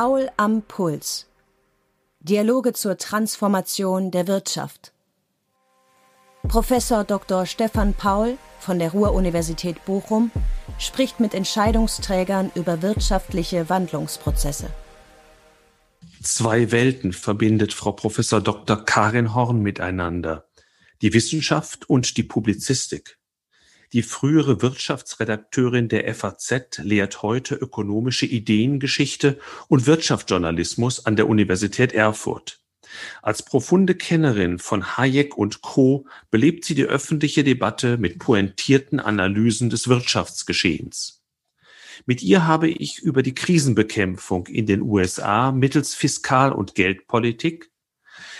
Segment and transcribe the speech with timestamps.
[0.00, 1.26] Paul am Puls.
[2.20, 4.92] Dialoge zur Transformation der Wirtschaft.
[6.46, 7.46] Professor Dr.
[7.46, 10.30] Stefan Paul von der Ruhr-Universität Bochum
[10.78, 14.70] spricht mit Entscheidungsträgern über wirtschaftliche Wandlungsprozesse.
[16.22, 18.84] Zwei Welten verbindet Frau Professor Dr.
[18.84, 20.46] Karin Horn miteinander.
[21.02, 23.18] Die Wissenschaft und die Publizistik.
[23.94, 29.38] Die frühere Wirtschaftsredakteurin der FAZ lehrt heute ökonomische Ideengeschichte
[29.68, 32.60] und Wirtschaftsjournalismus an der Universität Erfurt.
[33.22, 36.06] Als profunde Kennerin von Hayek und Co.
[36.30, 41.22] belebt sie die öffentliche Debatte mit pointierten Analysen des Wirtschaftsgeschehens.
[42.04, 47.70] Mit ihr habe ich über die Krisenbekämpfung in den USA mittels Fiskal- und Geldpolitik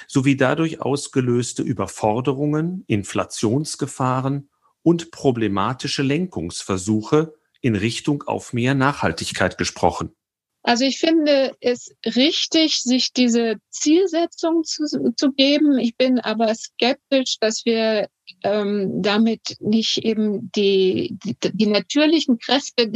[0.06, 4.48] sowie dadurch ausgelöste Überforderungen, Inflationsgefahren
[4.82, 10.14] und problematische Lenkungsversuche in Richtung auf mehr Nachhaltigkeit gesprochen.
[10.62, 14.84] Also ich finde es richtig, sich diese Zielsetzung zu,
[15.16, 15.78] zu geben.
[15.78, 18.08] Ich bin aber skeptisch, dass wir
[18.42, 22.92] ähm, damit nicht eben die, die, die natürlichen Kräfte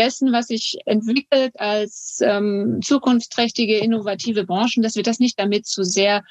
[0.00, 5.84] dessen, was sich entwickelt als ähm, zukunftsträchtige, innovative Branchen, dass wir das nicht damit zu
[5.84, 6.24] sehr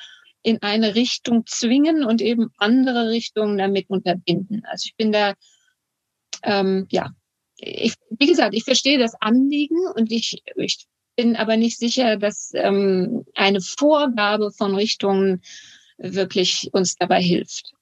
[0.44, 4.64] in eine Richtung zwingen und eben andere Richtungen damit unterbinden.
[4.66, 5.34] Also ich bin da,
[6.44, 7.12] ähm, ja,
[7.58, 12.52] ich, wie gesagt, ich verstehe das Anliegen und ich, ich bin aber nicht sicher, dass
[12.56, 15.42] ähm, eine Vorgabe von Richtungen
[15.98, 17.74] wirklich uns dabei hilft.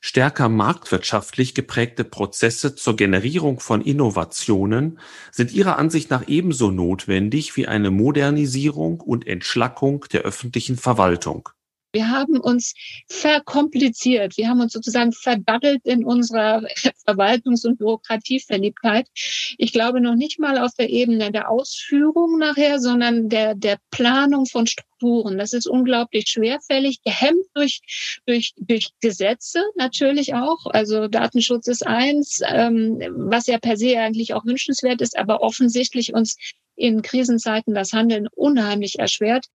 [0.00, 5.00] Stärker marktwirtschaftlich geprägte Prozesse zur Generierung von Innovationen
[5.32, 11.48] sind Ihrer Ansicht nach ebenso notwendig wie eine Modernisierung und Entschlackung der öffentlichen Verwaltung.
[11.96, 12.74] Wir haben uns
[13.08, 14.36] verkompliziert.
[14.36, 16.60] Wir haben uns sozusagen verdaddelt in unserer
[17.06, 19.08] Verwaltungs- und Bürokratieverliebtheit.
[19.56, 24.44] Ich glaube noch nicht mal auf der Ebene der Ausführung nachher, sondern der, der Planung
[24.44, 25.38] von Strukturen.
[25.38, 27.80] Das ist unglaublich schwerfällig, gehemmt durch,
[28.26, 30.66] durch, durch Gesetze natürlich auch.
[30.66, 36.12] Also Datenschutz ist eins, ähm, was ja per se eigentlich auch wünschenswert ist, aber offensichtlich
[36.12, 36.36] uns
[36.74, 39.46] in Krisenzeiten das Handeln unheimlich erschwert.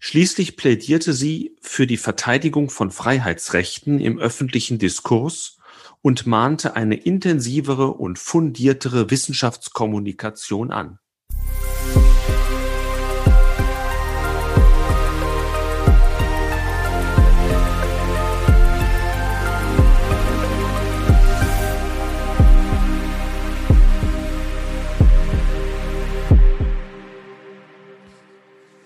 [0.00, 5.58] Schließlich plädierte sie für die Verteidigung von Freiheitsrechten im öffentlichen Diskurs
[6.02, 10.98] und mahnte eine intensivere und fundiertere Wissenschaftskommunikation an.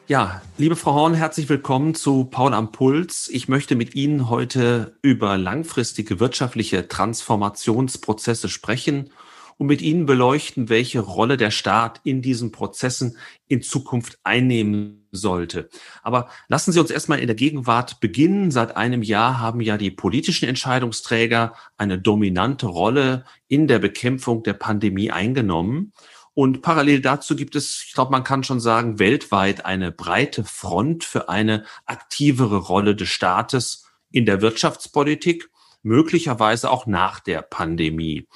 [0.08, 3.28] Ja, liebe Frau Horn, herzlich willkommen zu Paul am Puls.
[3.30, 9.10] Ich möchte mit Ihnen heute über langfristige wirtschaftliche Transformationsprozesse sprechen
[9.58, 15.68] und mit Ihnen beleuchten, welche Rolle der Staat in diesen Prozessen in Zukunft einnehmen sollte.
[16.02, 18.50] Aber lassen Sie uns erstmal in der Gegenwart beginnen.
[18.50, 24.54] Seit einem Jahr haben ja die politischen Entscheidungsträger eine dominante Rolle in der Bekämpfung der
[24.54, 25.92] Pandemie eingenommen.
[26.38, 31.02] Und parallel dazu gibt es, ich glaube, man kann schon sagen, weltweit eine breite Front
[31.02, 35.50] für eine aktivere Rolle des Staates in der Wirtschaftspolitik,
[35.82, 38.28] möglicherweise auch nach der Pandemie.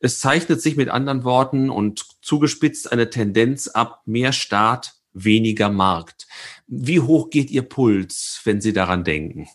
[0.00, 6.26] Es zeichnet sich mit anderen Worten und zugespitzt eine Tendenz ab, mehr Staat, weniger Markt.
[6.66, 9.48] Wie hoch geht Ihr Puls, wenn Sie daran denken?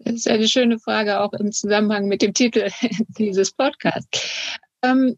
[0.00, 2.68] Das ist eine schöne Frage auch im Zusammenhang mit dem Titel
[3.16, 4.58] dieses Podcasts.
[4.82, 5.16] Ähm,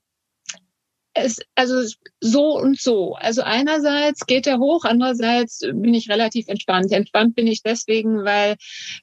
[1.15, 1.89] es, also
[2.21, 3.15] so und so.
[3.15, 6.93] Also einerseits geht er hoch, andererseits bin ich relativ entspannt.
[6.93, 8.57] Entspannt bin ich deswegen, weil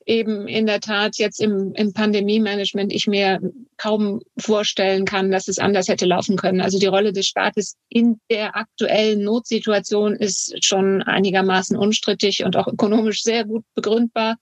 [0.05, 3.39] eben in der Tat jetzt im, im Pandemie-Management ich mir
[3.77, 6.61] kaum vorstellen kann, dass es anders hätte laufen können.
[6.61, 12.67] Also die Rolle des Staates in der aktuellen Notsituation ist schon einigermaßen unstrittig und auch
[12.67, 14.35] ökonomisch sehr gut begründbar.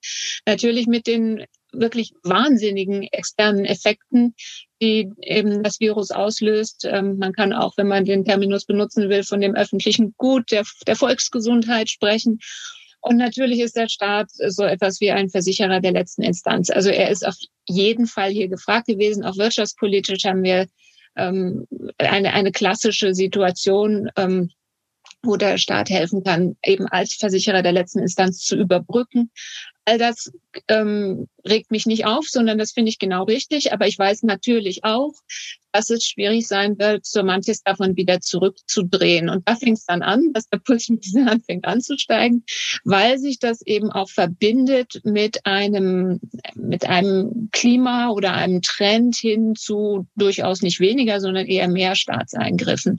[0.45, 4.35] Natürlich mit den wirklich wahnsinnigen externen Effekten,
[4.81, 6.85] die eben das Virus auslöst.
[6.85, 10.63] Ähm, man kann auch, wenn man den Terminus benutzen will, von dem öffentlichen Gut, der,
[10.87, 12.39] der Volksgesundheit sprechen.
[13.01, 16.69] Und natürlich ist der Staat so etwas wie ein Versicherer der letzten Instanz.
[16.69, 17.35] Also er ist auf
[17.67, 19.23] jeden Fall hier gefragt gewesen.
[19.23, 20.67] Auch wirtschaftspolitisch haben wir
[21.15, 21.65] ähm,
[21.97, 24.49] eine, eine klassische Situation, ähm,
[25.23, 29.31] wo der Staat helfen kann, eben als Versicherer der letzten Instanz zu überbrücken.
[29.89, 30.31] All das
[30.67, 33.73] ähm, regt mich nicht auf, sondern das finde ich genau richtig.
[33.73, 35.13] Aber ich weiß natürlich auch,
[35.71, 39.29] dass es schwierig sein wird, so manches davon wieder zurückzudrehen.
[39.29, 42.43] Und da fängt es dann an, dass der Puls mit dieser anfängt anzusteigen,
[42.83, 46.19] weil sich das eben auch verbindet mit einem,
[46.53, 52.97] mit einem Klima oder einem Trend hin zu durchaus nicht weniger, sondern eher mehr Staatseingriffen.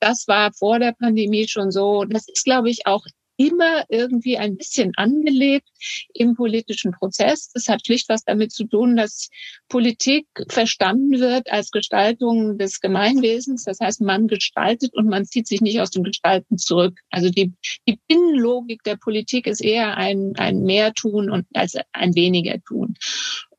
[0.00, 2.04] das war vor der Pandemie schon so.
[2.04, 3.06] Das ist, glaube ich, auch
[3.46, 5.68] immer irgendwie ein bisschen angelegt
[6.14, 7.50] im politischen Prozess.
[7.52, 9.30] Das hat schlicht was damit zu tun, dass
[9.68, 13.64] Politik verstanden wird als Gestaltung des Gemeinwesens.
[13.64, 17.00] Das heißt, man gestaltet und man zieht sich nicht aus dem Gestalten zurück.
[17.10, 17.52] Also die,
[17.88, 22.94] die Binnenlogik der Politik ist eher ein, ein mehr tun und als ein weniger tun.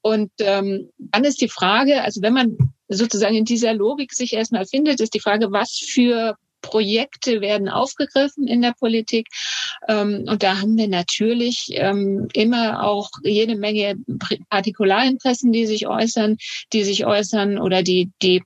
[0.02, 2.58] Und ähm, dann ist die Frage, also wenn man
[2.90, 8.48] sozusagen in dieser Logik sich erstmal findet, ist die Frage, was für Projekte werden aufgegriffen
[8.48, 9.28] in der Politik.
[9.88, 13.96] Ähm, und da haben wir natürlich ähm, immer auch jede Menge
[14.50, 16.38] Partikularinteressen, die sich äußern,
[16.72, 18.42] die sich äußern oder die, die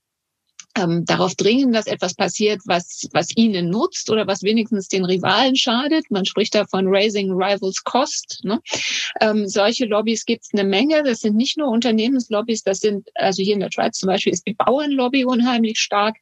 [0.78, 5.56] ähm, darauf dringen, dass etwas passiert, was, was ihnen nutzt oder was wenigstens den Rivalen
[5.56, 6.10] schadet.
[6.10, 8.42] Man spricht da von Raising Rivals Cost.
[8.44, 8.62] Ne?
[9.22, 11.04] Ähm, solche Lobbys gibt es eine Menge.
[11.04, 14.46] Das sind nicht nur Unternehmenslobbys, das sind, also hier in der Schweiz zum Beispiel ist
[14.48, 16.16] die Bauernlobby unheimlich stark,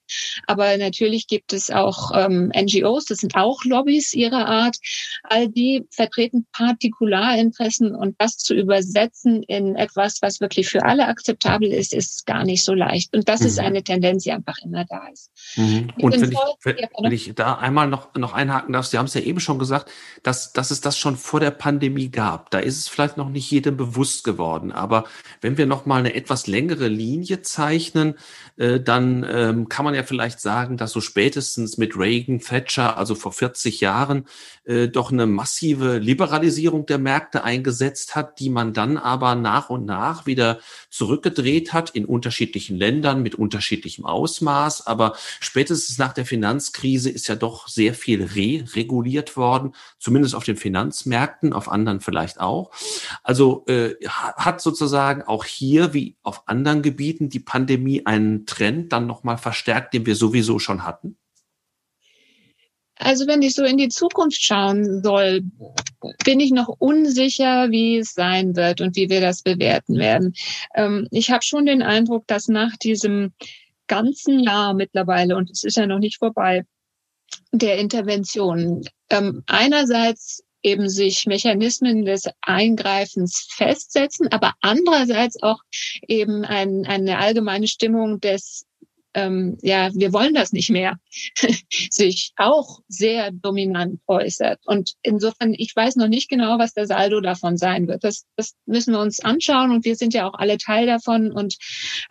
[0.48, 4.78] aber natürlich gibt es auch ähm, NGOs, das sind auch Lobbys ihrer Art.
[5.24, 11.72] All die vertreten Partikularinteressen und das zu übersetzen in etwas, was wirklich für alle akzeptabel
[11.72, 13.16] ist, ist gar nicht so leicht.
[13.16, 13.48] Und das mhm.
[13.48, 15.31] ist eine Tendenz, die einfach immer da ist.
[15.56, 15.88] Mhm.
[16.00, 19.13] Und wenn ich, wenn, wenn ich da einmal noch, noch einhaken darf, Sie haben es
[19.13, 19.92] ja eben schon gesagt,
[20.24, 22.51] dass, dass es das schon vor der Pandemie gab.
[22.51, 24.71] Da ist es vielleicht noch nicht jedem bewusst geworden.
[24.71, 25.06] Aber
[25.42, 28.15] wenn wir noch mal eine etwas längere Linie zeichnen,
[28.57, 33.15] äh, dann ähm, kann man ja vielleicht sagen, dass so spätestens mit Reagan, Thatcher, also
[33.15, 34.25] vor 40 Jahren,
[34.65, 39.86] äh, doch eine massive Liberalisierung der Märkte eingesetzt hat, die man dann aber nach und
[39.86, 40.59] nach wieder
[40.89, 44.06] zurückgedreht hat in unterschiedlichen Ländern mit unterschiedlichem
[44.36, 44.88] Ausmaß.
[44.88, 50.58] Aber spätestens nach der Finanzkrise ist ja doch sehr viel re-reguliert worden, zumindest auf den
[50.58, 52.72] Finanzmärkten, auf anderen vielleicht auch.
[53.24, 59.08] Also äh, hat sozusagen auch hier wie auf anderen Gebieten die Pandemie einen Trend dann
[59.08, 61.18] nochmal verstärkt, den wir sowieso schon hatten?
[62.98, 65.42] Also wenn ich so in die Zukunft schauen soll,
[66.24, 70.34] bin ich noch unsicher, wie es sein wird und wie wir das bewerten werden.
[70.76, 73.34] Ähm, ich habe schon den Eindruck, dass nach diesem
[73.88, 76.64] ganzen Jahr mittlerweile, und es ist ja noch nicht vorbei,
[77.52, 85.60] der Intervention, ähm, einerseits eben sich Mechanismen des Eingreifens festsetzen, aber andererseits auch
[86.08, 88.66] eben ein, eine allgemeine Stimmung des
[89.16, 90.98] ähm, ja, wir wollen das nicht mehr,
[91.90, 94.60] sich auch sehr dominant äußert.
[94.66, 98.04] Und insofern, ich weiß noch nicht genau, was der Saldo davon sein wird.
[98.04, 101.56] Das, das müssen wir uns anschauen und wir sind ja auch alle Teil davon und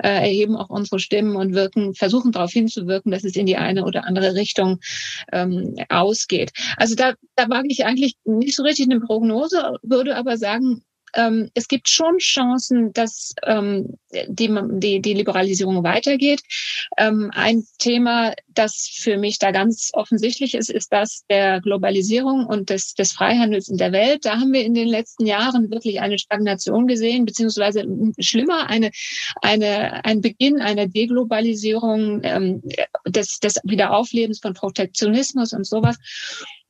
[0.03, 3.85] äh, erheben auch unsere Stimmen und wirken, versuchen darauf hinzuwirken, dass es in die eine
[3.85, 4.81] oder andere Richtung
[5.31, 6.53] ähm, ausgeht.
[6.79, 10.83] Also da, da wage ich eigentlich nicht so richtig eine Prognose, würde aber sagen,
[11.14, 13.96] ähm, es gibt schon Chancen, dass ähm,
[14.28, 16.40] die, die, die Liberalisierung weitergeht.
[16.96, 22.70] Ähm, ein Thema, das für mich da ganz offensichtlich ist, ist das der Globalisierung und
[22.70, 24.25] des, des Freihandels in der Welt.
[24.25, 27.84] Da haben wir in den letzten Jahren wirklich eine Stagnation gesehen, beziehungsweise
[28.19, 28.90] schlimmer, eine,
[29.43, 32.62] eine, ein Beginn einer Deglobalisierung, ähm,
[33.06, 35.96] des, des Wiederauflebens von Protektionismus und sowas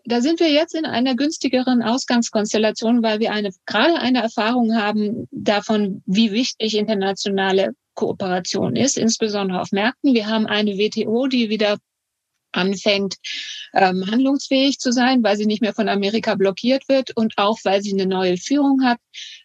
[0.05, 5.27] da sind wir jetzt in einer günstigeren Ausgangskonstellation, weil wir eine, gerade eine Erfahrung haben
[5.31, 10.15] davon, wie wichtig internationale Kooperation ist, insbesondere auf Märkten.
[10.15, 11.79] Wir haben eine WTO, die wieder
[12.53, 13.17] anfängt,
[13.73, 17.83] ähm, handlungsfähig zu sein, weil sie nicht mehr von Amerika blockiert wird und auch weil
[17.83, 18.99] sie eine neue Führung hat.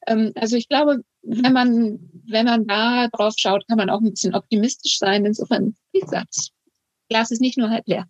[0.07, 4.11] Ähm, also ich glaube, wenn man, wenn man da drauf schaut, kann man auch ein
[4.11, 5.25] bisschen optimistisch sein.
[5.25, 6.51] Insofern, wie gesagt,
[7.09, 8.05] Glas ist nicht nur halb leer.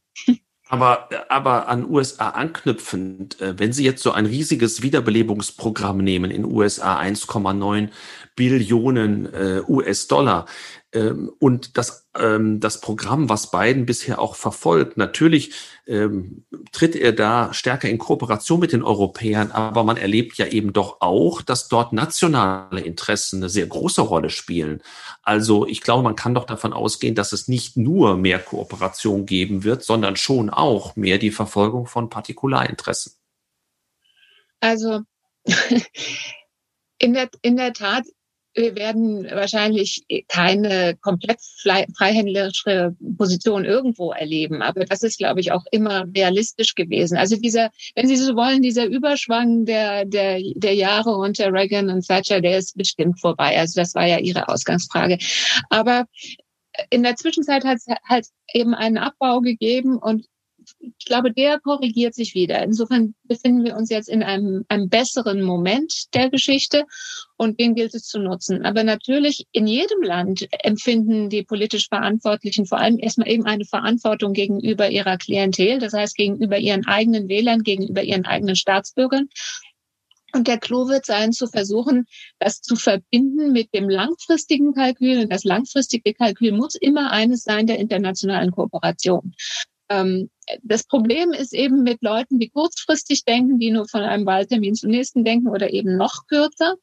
[0.72, 6.46] Aber, aber an USA anknüpfend, äh, wenn Sie jetzt so ein riesiges Wiederbelebungsprogramm nehmen in
[6.46, 7.90] USA 1,9
[8.36, 10.46] Billionen äh, US-Dollar,
[10.92, 15.54] ähm, und das, ähm, das Programm, was Biden bisher auch verfolgt, natürlich
[15.86, 20.74] ähm, tritt er da stärker in Kooperation mit den Europäern, aber man erlebt ja eben
[20.74, 24.82] doch auch, dass dort nationale Interessen eine sehr große Rolle spielen.
[25.22, 29.64] Also ich glaube, man kann doch davon ausgehen, dass es nicht nur mehr Kooperation geben
[29.64, 33.14] wird, sondern schon auch mehr die Verfolgung von Partikularinteressen.
[34.60, 35.02] Also
[36.98, 38.06] in der, in der Tat
[38.56, 44.62] wir werden wahrscheinlich keine komplett freihändlerische Position irgendwo erleben.
[44.62, 47.18] Aber das ist, glaube ich, auch immer realistisch gewesen.
[47.18, 52.08] Also dieser, wenn Sie so wollen, dieser Überschwang der, der, der Jahre unter Reagan und
[52.08, 53.58] Thatcher, der ist bestimmt vorbei.
[53.58, 55.18] Also das war ja Ihre Ausgangsfrage.
[55.70, 56.06] Aber
[56.90, 60.26] in der Zwischenzeit hat es halt eben einen Abbau gegeben und
[60.80, 62.64] ich glaube, der korrigiert sich wieder.
[62.64, 66.86] Insofern befinden wir uns jetzt in einem, einem besseren Moment der Geschichte
[67.38, 68.66] und den gilt es zu nutzen.
[68.66, 74.34] Aber natürlich in jedem Land empfinden die politisch Verantwortlichen vor allem erstmal eben eine Verantwortung
[74.34, 79.28] gegenüber ihrer Klientel, das heißt gegenüber ihren eigenen Wählern, gegenüber ihren eigenen Staatsbürgern.
[80.32, 82.06] Und der Clou wird sein, zu versuchen,
[82.38, 85.20] das zu verbinden mit dem langfristigen Kalkül.
[85.20, 89.34] Und das langfristige Kalkül muss immer eines sein der internationalen Kooperation.
[89.90, 90.30] Ähm,
[90.64, 94.92] das Problem ist eben mit Leuten, die kurzfristig denken, die nur von einem Wahltermin zum
[94.92, 96.76] nächsten denken oder eben noch kürzer.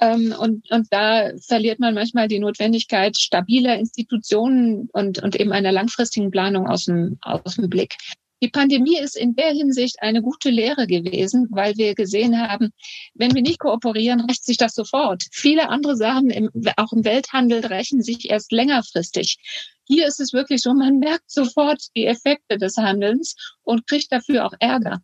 [0.00, 5.72] Ähm, und, und da verliert man manchmal die Notwendigkeit stabiler Institutionen und, und eben einer
[5.72, 7.96] langfristigen Planung aus dem, aus dem Blick.
[8.40, 12.70] Die Pandemie ist in der Hinsicht eine gute Lehre gewesen, weil wir gesehen haben,
[13.14, 15.24] wenn wir nicht kooperieren, rächt sich das sofort.
[15.32, 19.38] Viele andere Sachen, im, auch im Welthandel, rächen sich erst längerfristig.
[19.88, 24.44] Hier ist es wirklich so, man merkt sofort die Effekte des Handelns und kriegt dafür
[24.44, 25.00] auch Ärger.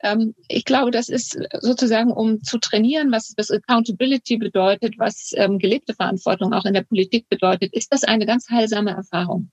[0.00, 5.58] Ähm, ich glaube, das ist sozusagen, um zu trainieren, was, was Accountability bedeutet, was ähm,
[5.58, 9.50] gelebte Verantwortung auch in der Politik bedeutet, ist das eine ganz heilsame Erfahrung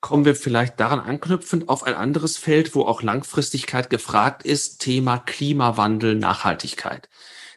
[0.00, 5.18] kommen wir vielleicht daran anknüpfend auf ein anderes Feld, wo auch Langfristigkeit gefragt ist, Thema
[5.18, 7.08] Klimawandel, Nachhaltigkeit.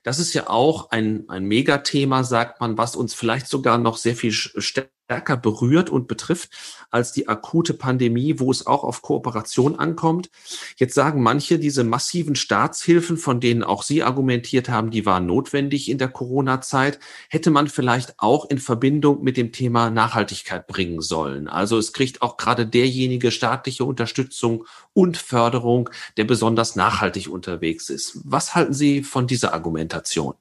[0.03, 4.15] Das ist ja auch ein, ein Megathema, sagt man, was uns vielleicht sogar noch sehr
[4.15, 6.51] viel stärker stärker berührt und betrifft
[6.91, 10.29] als die akute Pandemie, wo es auch auf Kooperation ankommt.
[10.77, 15.89] Jetzt sagen manche, diese massiven Staatshilfen, von denen auch Sie argumentiert haben, die waren notwendig
[15.89, 21.47] in der Corona-Zeit, hätte man vielleicht auch in Verbindung mit dem Thema Nachhaltigkeit bringen sollen.
[21.47, 28.19] Also es kriegt auch gerade derjenige staatliche Unterstützung und Förderung, der besonders nachhaltig unterwegs ist.
[28.25, 30.35] Was halten Sie von dieser Argumentation?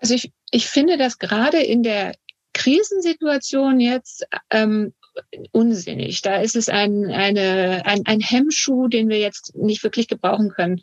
[0.00, 2.14] Also ich, ich finde, dass gerade in der
[2.52, 4.92] Krisensituation jetzt ähm,
[5.50, 6.22] unsinnig.
[6.22, 10.80] Da ist es ein, eine, ein, ein Hemmschuh, den wir jetzt nicht wirklich gebrauchen können.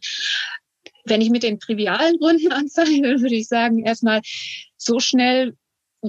[1.06, 4.22] Wenn ich mit den trivialen Gründen anfange, würde ich sagen, erstmal
[4.78, 5.56] so schnell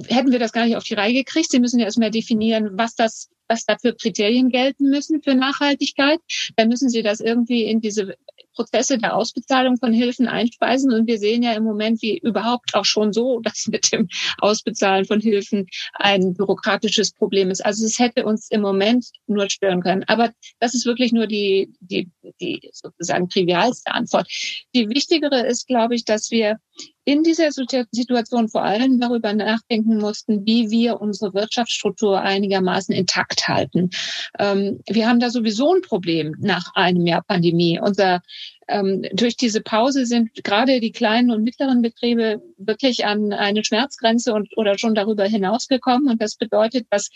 [0.07, 1.51] hätten wir das gar nicht auf die Reihe gekriegt.
[1.51, 6.19] Sie müssen ja erstmal definieren, was das was da für Kriterien gelten müssen für Nachhaltigkeit.
[6.55, 8.15] Dann müssen Sie das irgendwie in diese
[8.53, 10.93] Prozesse der Ausbezahlung von Hilfen einspeisen.
[10.93, 14.07] Und wir sehen ja im Moment, wie überhaupt auch schon so, dass mit dem
[14.39, 17.65] Ausbezahlen von Hilfen ein bürokratisches Problem ist.
[17.65, 20.03] Also es hätte uns im Moment nur stören können.
[20.07, 24.27] Aber das ist wirklich nur die, die, die sozusagen trivialste Antwort.
[24.75, 26.57] Die wichtigere ist, glaube ich, dass wir
[27.03, 33.89] in dieser Situation vor allem darüber nachdenken mussten, wie wir unsere Wirtschaftsstruktur einigermaßen intakt halten.
[34.37, 37.79] Ähm, wir haben da sowieso ein Problem nach einem Jahr Pandemie.
[37.79, 38.21] Unser
[38.67, 44.33] ähm, durch diese Pause sind gerade die kleinen und mittleren Betriebe wirklich an eine Schmerzgrenze
[44.33, 46.09] und oder schon darüber hinausgekommen.
[46.09, 47.09] Und das bedeutet, dass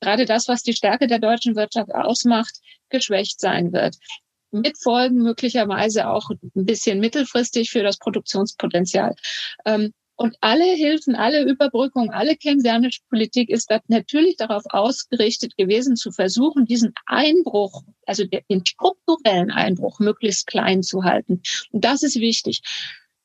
[0.00, 2.54] gerade das, was die Stärke der deutschen Wirtschaft ausmacht,
[2.88, 3.96] geschwächt sein wird
[4.60, 9.14] mit Folgen möglicherweise auch ein bisschen mittelfristig für das Produktionspotenzial.
[9.64, 16.12] Ähm, und alle Hilfen, alle Überbrückungen, alle keynesianische Politik ist natürlich darauf ausgerichtet gewesen, zu
[16.12, 21.42] versuchen, diesen Einbruch, also den strukturellen Einbruch, möglichst klein zu halten.
[21.72, 22.62] Und das ist wichtig.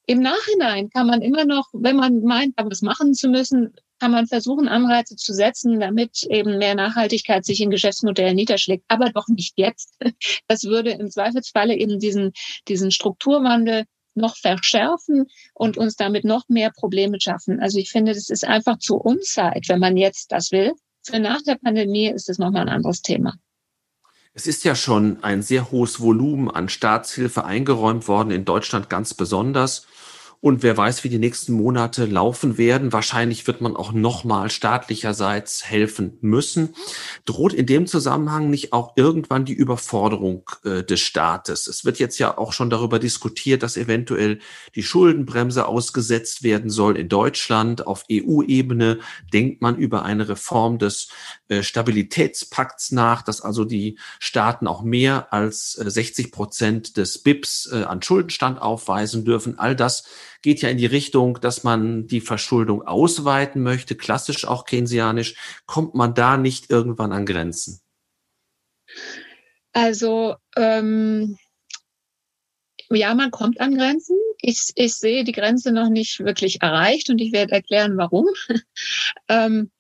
[0.07, 4.27] Im Nachhinein kann man immer noch, wenn man meint, was machen zu müssen, kann man
[4.27, 8.84] versuchen, Anreize zu setzen, damit eben mehr Nachhaltigkeit sich in Geschäftsmodellen niederschlägt.
[8.88, 9.98] Aber doch nicht jetzt.
[10.48, 12.32] Das würde im Zweifelsfalle eben diesen,
[12.68, 17.60] diesen Strukturwandel noch verschärfen und uns damit noch mehr Probleme schaffen.
[17.60, 20.74] Also ich finde, das ist einfach zu Unzeit, wenn man jetzt das will.
[21.03, 23.36] Für nach der Pandemie ist es nochmal ein anderes Thema.
[24.34, 29.13] Es ist ja schon ein sehr hohes Volumen an Staatshilfe eingeräumt worden, in Deutschland ganz
[29.13, 29.88] besonders.
[30.41, 32.93] Und wer weiß, wie die nächsten Monate laufen werden.
[32.93, 36.75] Wahrscheinlich wird man auch nochmal staatlicherseits helfen müssen.
[37.25, 41.67] Droht in dem Zusammenhang nicht auch irgendwann die Überforderung äh, des Staates?
[41.67, 44.39] Es wird jetzt ja auch schon darüber diskutiert, dass eventuell
[44.75, 47.86] die Schuldenbremse ausgesetzt werden soll in Deutschland.
[47.86, 49.00] Auf EU-Ebene
[49.34, 51.10] denkt man über eine Reform des
[51.50, 57.69] äh, Stabilitätspakts nach, dass also die Staaten auch mehr als äh, 60 Prozent des BIPs
[57.74, 59.60] äh, an Schuldenstand aufweisen dürfen.
[59.60, 60.05] All das
[60.41, 65.36] geht ja in die Richtung, dass man die Verschuldung ausweiten möchte, klassisch auch keynesianisch.
[65.65, 67.81] Kommt man da nicht irgendwann an Grenzen?
[69.74, 71.38] Also ähm,
[72.89, 74.17] ja, man kommt an Grenzen.
[74.41, 78.25] Ich, ich sehe die Grenze noch nicht wirklich erreicht und ich werde erklären, warum.
[79.27, 79.72] ähm,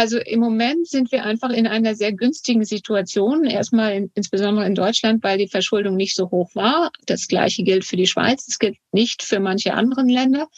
[0.00, 3.44] also im Moment sind wir einfach in einer sehr günstigen Situation.
[3.44, 6.90] Erstmal in, insbesondere in Deutschland, weil die Verschuldung nicht so hoch war.
[7.04, 8.48] Das Gleiche gilt für die Schweiz.
[8.48, 10.48] Es gilt nicht für manche anderen Länder.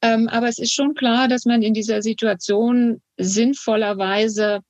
[0.00, 4.60] Ähm, aber es ist schon klar, dass man in dieser Situation sinnvollerweise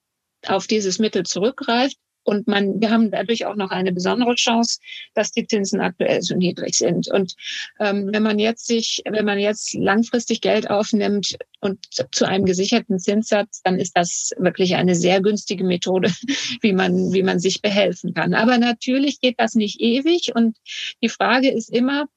[0.47, 4.81] auf dieses Mittel zurückgreift Und man, wir haben dadurch auch noch eine besondere Chance,
[5.15, 7.11] dass die Zinsen aktuell so niedrig sind.
[7.11, 7.35] Und
[7.81, 11.79] ähm, wenn man jetzt sich, wenn man jetzt langfristig Geld aufnimmt und
[12.13, 16.13] zu einem gesicherten Zinssatz, dann ist das wirklich eine sehr günstige Methode,
[16.61, 18.35] wie man, wie man sich behelfen kann.
[18.35, 20.35] Aber natürlich geht das nicht ewig.
[20.35, 20.59] Und
[21.03, 22.09] die Frage ist immer,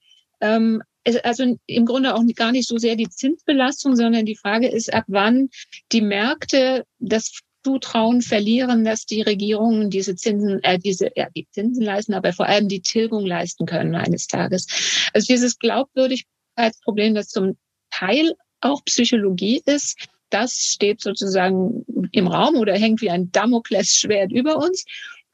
[0.41, 0.83] ähm,
[1.23, 5.05] also im Grunde auch gar nicht so sehr die Zinsbelastung, sondern die Frage ist, ab
[5.07, 5.49] wann
[5.93, 11.83] die Märkte das Zutrauen verlieren, dass die Regierungen diese Zinsen, äh, diese, ja, die Zinsen
[11.83, 15.09] leisten, aber vor allem die Tilgung leisten können eines Tages.
[15.13, 17.57] Also dieses Glaubwürdigkeitsproblem, das zum
[17.91, 24.57] Teil auch Psychologie ist, das steht sozusagen im Raum oder hängt wie ein Damoklesschwert über
[24.57, 24.85] uns.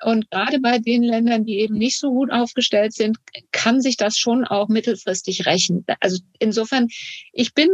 [0.03, 3.17] Und gerade bei den Ländern, die eben nicht so gut aufgestellt sind,
[3.51, 5.86] kann sich das schon auch mittelfristig rächen.
[6.00, 6.88] Also insofern,
[7.31, 7.69] ich bin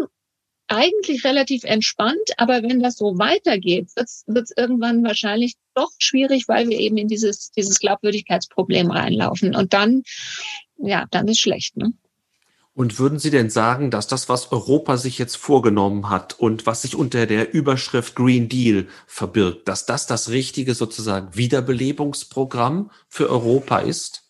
[0.67, 6.69] eigentlich relativ entspannt, aber wenn das so weitergeht, wird es irgendwann wahrscheinlich doch schwierig, weil
[6.69, 9.55] wir eben in dieses, dieses Glaubwürdigkeitsproblem reinlaufen.
[9.55, 10.03] Und dann,
[10.77, 11.77] ja, dann ist schlecht.
[11.77, 11.93] Ne?
[12.75, 16.81] Und würden Sie denn sagen, dass das, was Europa sich jetzt vorgenommen hat und was
[16.81, 23.79] sich unter der Überschrift Green Deal verbirgt, dass das das richtige sozusagen Wiederbelebungsprogramm für Europa
[23.79, 24.23] ist?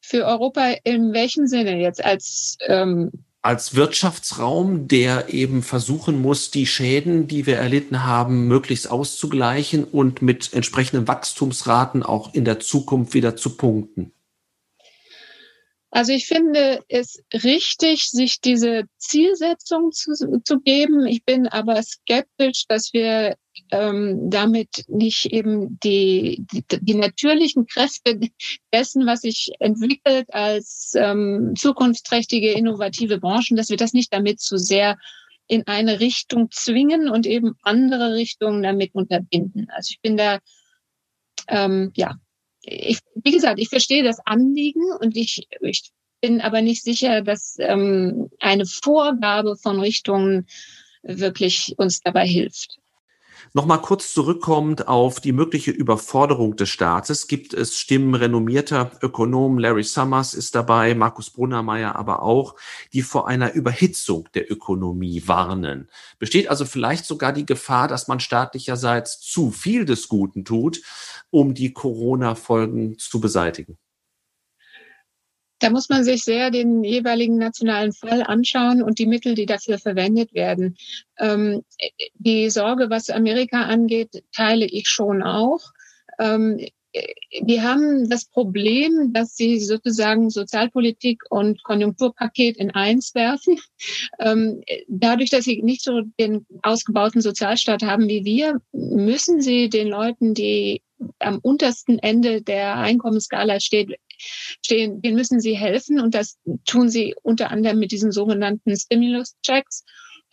[0.00, 2.04] Für Europa in welchem Sinne jetzt?
[2.04, 8.90] Als ähm als Wirtschaftsraum, der eben versuchen muss, die Schäden, die wir erlitten haben, möglichst
[8.90, 14.12] auszugleichen und mit entsprechenden Wachstumsraten auch in der Zukunft wieder zu punkten?
[15.90, 21.06] Also ich finde es richtig, sich diese Zielsetzung zu, zu geben.
[21.06, 23.36] Ich bin aber skeptisch, dass wir
[23.70, 28.20] ähm, damit nicht eben die, die, die natürlichen Kräfte
[28.72, 34.58] dessen, was sich entwickelt als ähm, zukunftsträchtige, innovative Branchen, dass wir das nicht damit zu
[34.58, 34.96] sehr
[35.46, 39.68] in eine Richtung zwingen und eben andere Richtungen damit unterbinden.
[39.70, 40.38] Also ich bin da
[41.48, 42.16] ähm, ja
[42.66, 47.56] ich, wie gesagt, ich verstehe das Anliegen und ich, ich bin aber nicht sicher, dass
[47.58, 50.46] ähm, eine Vorgabe von Richtungen
[51.02, 52.78] wirklich uns dabei hilft.
[53.56, 59.84] Nochmal kurz zurückkommend auf die mögliche Überforderung des Staates gibt es Stimmen renommierter Ökonomen, Larry
[59.84, 62.56] Summers ist dabei, Markus Brunnermeier aber auch,
[62.92, 65.88] die vor einer Überhitzung der Ökonomie warnen.
[66.18, 70.82] Besteht also vielleicht sogar die Gefahr, dass man staatlicherseits zu viel des Guten tut,
[71.30, 73.78] um die Corona-Folgen zu beseitigen?
[75.60, 79.78] Da muss man sich sehr den jeweiligen nationalen Fall anschauen und die Mittel, die dafür
[79.78, 80.76] verwendet werden.
[81.18, 81.62] Ähm,
[82.14, 85.60] die Sorge, was Amerika angeht, teile ich schon auch.
[86.18, 86.60] Ähm,
[87.40, 93.58] die haben das Problem, dass sie sozusagen Sozialpolitik und Konjunkturpaket in eins werfen.
[94.20, 99.88] Ähm, dadurch, dass sie nicht so den ausgebauten Sozialstaat haben wie wir, müssen sie den
[99.88, 100.82] Leuten, die
[101.18, 107.14] am untersten Ende der Einkommensskala steht, stehen, denen müssen sie helfen und das tun sie
[107.22, 109.84] unter anderem mit diesen sogenannten Stimulus-Checks.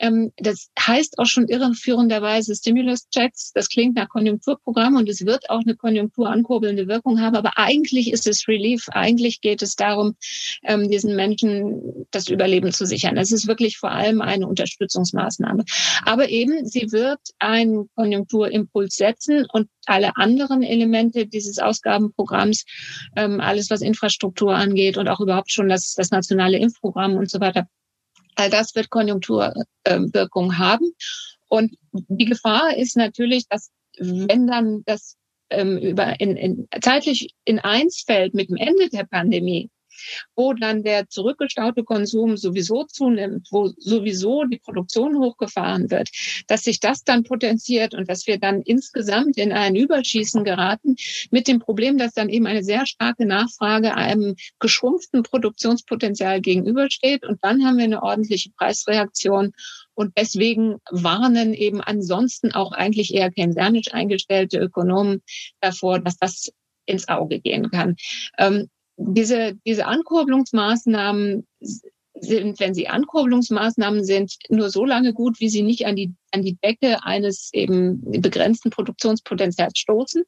[0.01, 3.51] Ähm, das heißt auch schon irreführenderweise Stimulus-Checks.
[3.53, 7.35] Das klingt nach Konjunkturprogramm und es wird auch eine konjunkturankurbelnde Wirkung haben.
[7.35, 8.87] Aber eigentlich ist es Relief.
[8.91, 10.15] Eigentlich geht es darum,
[10.63, 13.15] ähm, diesen Menschen das Überleben zu sichern.
[13.17, 15.63] Es ist wirklich vor allem eine Unterstützungsmaßnahme.
[16.03, 22.65] Aber eben, sie wird einen Konjunkturimpuls setzen und alle anderen Elemente dieses Ausgabenprogramms,
[23.15, 27.39] ähm, alles was Infrastruktur angeht und auch überhaupt schon das, das nationale Impfprogramm und so
[27.39, 27.67] weiter,
[28.35, 30.91] All das wird Konjunkturwirkung haben.
[31.47, 35.17] Und die Gefahr ist natürlich, dass wenn dann das
[35.49, 39.69] ähm, über in, in, zeitlich in eins fällt mit dem Ende der Pandemie,
[40.35, 46.09] wo dann der zurückgestaute Konsum sowieso zunimmt, wo sowieso die Produktion hochgefahren wird,
[46.47, 50.95] dass sich das dann potenziert und dass wir dann insgesamt in ein Überschießen geraten
[51.29, 57.43] mit dem Problem, dass dann eben eine sehr starke Nachfrage einem geschrumpften Produktionspotenzial gegenübersteht und
[57.43, 59.53] dann haben wir eine ordentliche Preisreaktion
[59.93, 65.21] und deswegen warnen eben ansonsten auch eigentlich eher keynesianisch eingestellte Ökonomen
[65.59, 66.51] davor, dass das
[66.85, 67.95] ins Auge gehen kann.
[68.37, 68.69] Ähm,
[69.07, 71.45] diese, diese Ankurbelungsmaßnahmen
[72.21, 76.43] sind, wenn sie Ankurbelungsmaßnahmen sind, nur so lange gut, wie sie nicht an die, an
[76.43, 80.23] die Decke eines eben begrenzten Produktionspotenzials stoßen.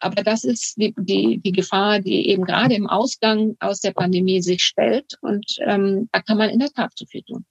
[0.00, 4.42] Aber das ist die, die, die Gefahr, die eben gerade im Ausgang aus der Pandemie
[4.42, 5.14] sich stellt.
[5.20, 7.44] Und ähm, da kann man in der Tat zu viel tun.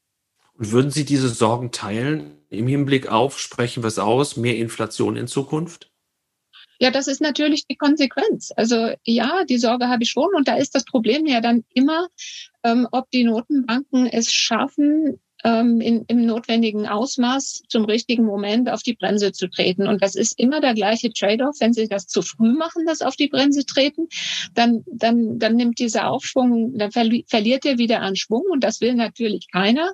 [0.56, 5.18] Und würden Sie diese Sorgen teilen im Hinblick auf, sprechen wir es aus, mehr Inflation
[5.18, 5.93] in Zukunft?
[6.84, 8.52] Ja, das ist natürlich die Konsequenz.
[8.58, 10.28] Also ja, die Sorge habe ich schon.
[10.36, 12.10] Und da ist das Problem ja dann immer,
[12.62, 18.84] ähm, ob die Notenbanken es schaffen, ähm, in, im notwendigen Ausmaß zum richtigen Moment auf
[18.84, 19.88] die Bremse zu treten.
[19.88, 21.56] Und das ist immer der gleiche Trade-off.
[21.62, 24.10] Wenn Sie das zu früh machen, das auf die Bremse treten,
[24.54, 28.82] dann, dann, dann nimmt dieser Aufschwung, dann verli verliert er wieder an Schwung und das
[28.82, 29.94] will natürlich keiner.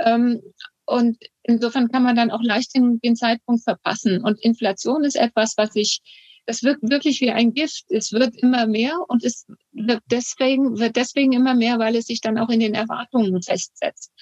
[0.00, 0.42] Ähm,
[0.86, 4.22] und insofern kann man dann auch leicht den, den Zeitpunkt verpassen.
[4.22, 6.00] Und Inflation ist etwas, was ich
[6.46, 7.84] es wirkt wirklich wie ein Gift.
[7.88, 12.20] Es wird immer mehr und es wird deswegen, wird deswegen immer mehr, weil es sich
[12.20, 14.12] dann auch in den Erwartungen festsetzt.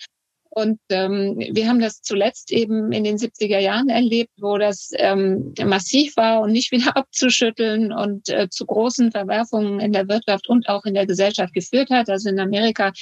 [0.54, 5.52] Und ähm, wir haben das zuletzt eben in den 70er Jahren erlebt, wo das ähm,
[5.64, 10.68] massiv war und nicht wieder abzuschütteln und äh, zu großen Verwerfungen in der Wirtschaft und
[10.68, 12.08] auch in der Gesellschaft geführt hat.
[12.08, 12.92] Also in Amerika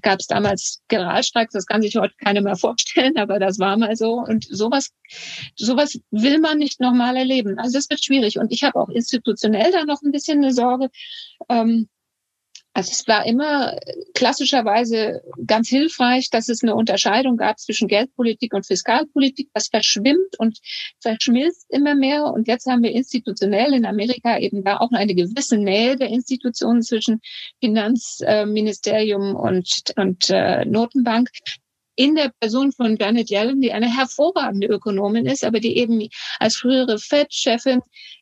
[0.00, 3.94] gab es damals Generalstreiks, das kann sich heute keiner mehr vorstellen, aber das war mal
[3.94, 4.14] so.
[4.14, 4.88] Und sowas,
[5.54, 7.58] sowas will man nicht nochmal erleben.
[7.58, 8.38] Also das wird schwierig.
[8.38, 10.88] Und ich habe auch institutionell da noch ein bisschen eine Sorge.
[11.50, 11.88] Ähm,
[12.74, 13.76] also es war immer
[14.14, 19.50] klassischerweise ganz hilfreich, dass es eine Unterscheidung gab zwischen Geldpolitik und Fiskalpolitik.
[19.52, 20.58] Das verschwimmt und
[21.00, 22.24] verschmilzt immer mehr.
[22.24, 26.80] Und jetzt haben wir institutionell in Amerika eben da auch eine gewisse Nähe der Institutionen
[26.80, 27.20] zwischen
[27.60, 31.28] Finanzministerium und, und äh, Notenbank
[31.96, 36.56] in der Person von Janet Yellen, die eine hervorragende Ökonomin ist, aber die eben als
[36.56, 37.80] frühere Fed-Chefin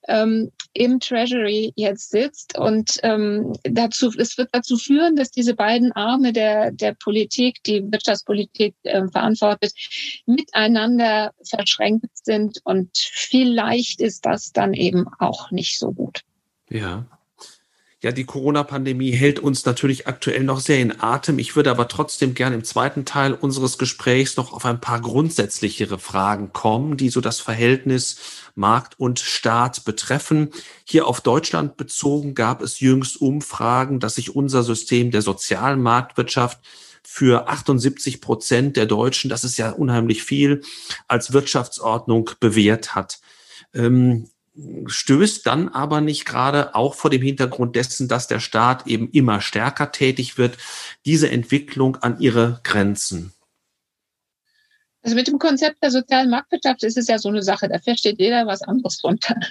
[0.09, 2.59] ähm, im Treasury jetzt sitzt.
[2.59, 7.83] Und ähm, dazu, es wird dazu führen, dass diese beiden Arme der, der Politik, die
[7.83, 9.73] Wirtschaftspolitik äh, verantwortet,
[10.27, 12.59] miteinander verschränkt sind.
[12.65, 16.21] Und vielleicht ist das dann eben auch nicht so gut.
[16.69, 17.07] Ja,
[18.03, 21.39] ja, die Corona-Pandemie hält uns natürlich aktuell noch sehr in Atem.
[21.39, 25.99] Ich würde aber trotzdem gerne im zweiten Teil unseres Gesprächs noch auf ein paar grundsätzlichere
[25.99, 28.17] Fragen kommen, die so das Verhältnis
[28.55, 30.49] Markt und Staat betreffen.
[30.85, 36.59] Hier auf Deutschland bezogen gab es jüngst Umfragen, dass sich unser System der sozialen Marktwirtschaft
[37.03, 40.63] für 78 Prozent der Deutschen, das ist ja unheimlich viel,
[41.07, 43.21] als Wirtschaftsordnung bewährt hat.
[43.75, 44.30] Ähm,
[44.87, 49.41] stößt dann aber nicht gerade auch vor dem Hintergrund dessen, dass der Staat eben immer
[49.41, 50.59] stärker tätig wird,
[51.05, 53.33] diese Entwicklung an ihre Grenzen?
[55.03, 58.19] Also mit dem Konzept der sozialen Marktwirtschaft ist es ja so eine Sache, da versteht
[58.19, 59.37] jeder was anderes drunter.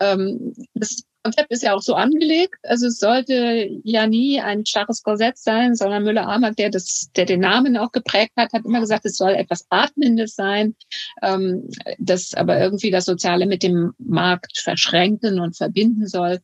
[0.00, 2.56] Ähm, das Konzept ist ja auch so angelegt.
[2.62, 7.40] Also es sollte ja nie ein starres Korsett sein, sondern Müller-Armack, der das, der den
[7.40, 10.74] Namen auch geprägt hat, hat immer gesagt, es soll etwas Atmendes sein,
[11.22, 16.40] ähm, das aber irgendwie das Soziale mit dem Markt verschränken und verbinden soll.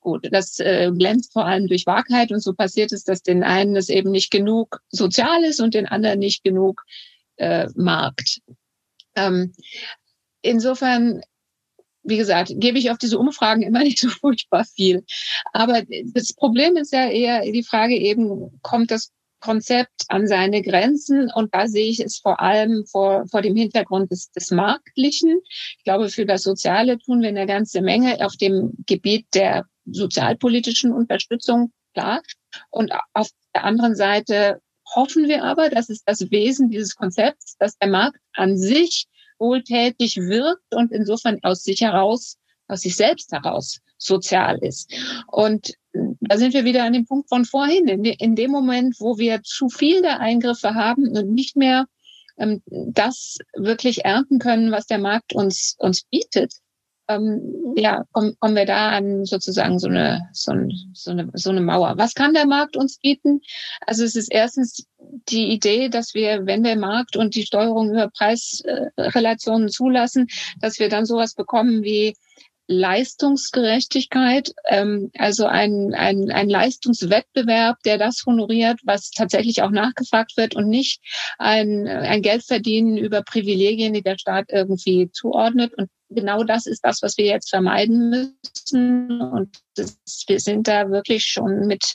[0.00, 3.76] Gut, das äh, glänzt vor allem durch Wahrheit und so passiert es, dass den einen
[3.76, 6.82] es eben nicht genug sozial ist und den anderen nicht genug
[7.36, 8.40] äh, Markt.
[9.14, 9.52] Ähm,
[10.42, 11.22] insofern
[12.06, 15.04] wie gesagt, gebe ich auf diese Umfragen immer nicht so furchtbar viel.
[15.52, 21.30] Aber das Problem ist ja eher die Frage eben, kommt das Konzept an seine Grenzen?
[21.30, 25.40] Und da sehe ich es vor allem vor, vor dem Hintergrund des, des Marktlichen.
[25.78, 30.92] Ich glaube, für das Soziale tun wir eine ganze Menge auf dem Gebiet der sozialpolitischen
[30.92, 32.22] Unterstützung, klar.
[32.70, 34.60] Und auf der anderen Seite
[34.94, 39.06] hoffen wir aber, das ist das Wesen dieses Konzepts, dass der Markt an sich
[39.38, 44.92] wohltätig wirkt und insofern aus sich heraus, aus sich selbst heraus sozial ist.
[45.26, 45.74] Und
[46.20, 47.88] da sind wir wieder an dem Punkt von vorhin.
[47.88, 51.86] In, dem Moment, wo wir zu viel der Eingriffe haben und nicht mehr
[52.38, 56.52] ähm, das wirklich ernten können, was der Markt uns, uns bietet,
[57.08, 61.50] ähm, ja, kommen, kommen wir da an sozusagen so eine, so, ein, so, eine, so
[61.50, 61.94] eine Mauer.
[61.96, 63.40] Was kann der Markt uns bieten?
[63.86, 68.10] Also es ist erstens die Idee, dass wir, wenn der Markt und die Steuerung über
[68.10, 70.26] Preisrelationen zulassen,
[70.60, 72.14] dass wir dann sowas bekommen wie
[72.68, 80.56] Leistungsgerechtigkeit, ähm, also ein, ein, ein Leistungswettbewerb, der das honoriert, was tatsächlich auch nachgefragt wird
[80.56, 81.00] und nicht
[81.38, 85.74] ein, ein Geldverdienen über Privilegien, die der Staat irgendwie zuordnet.
[85.74, 89.20] Und genau das ist das, was wir jetzt vermeiden müssen.
[89.20, 91.94] Und das, wir sind da wirklich schon mit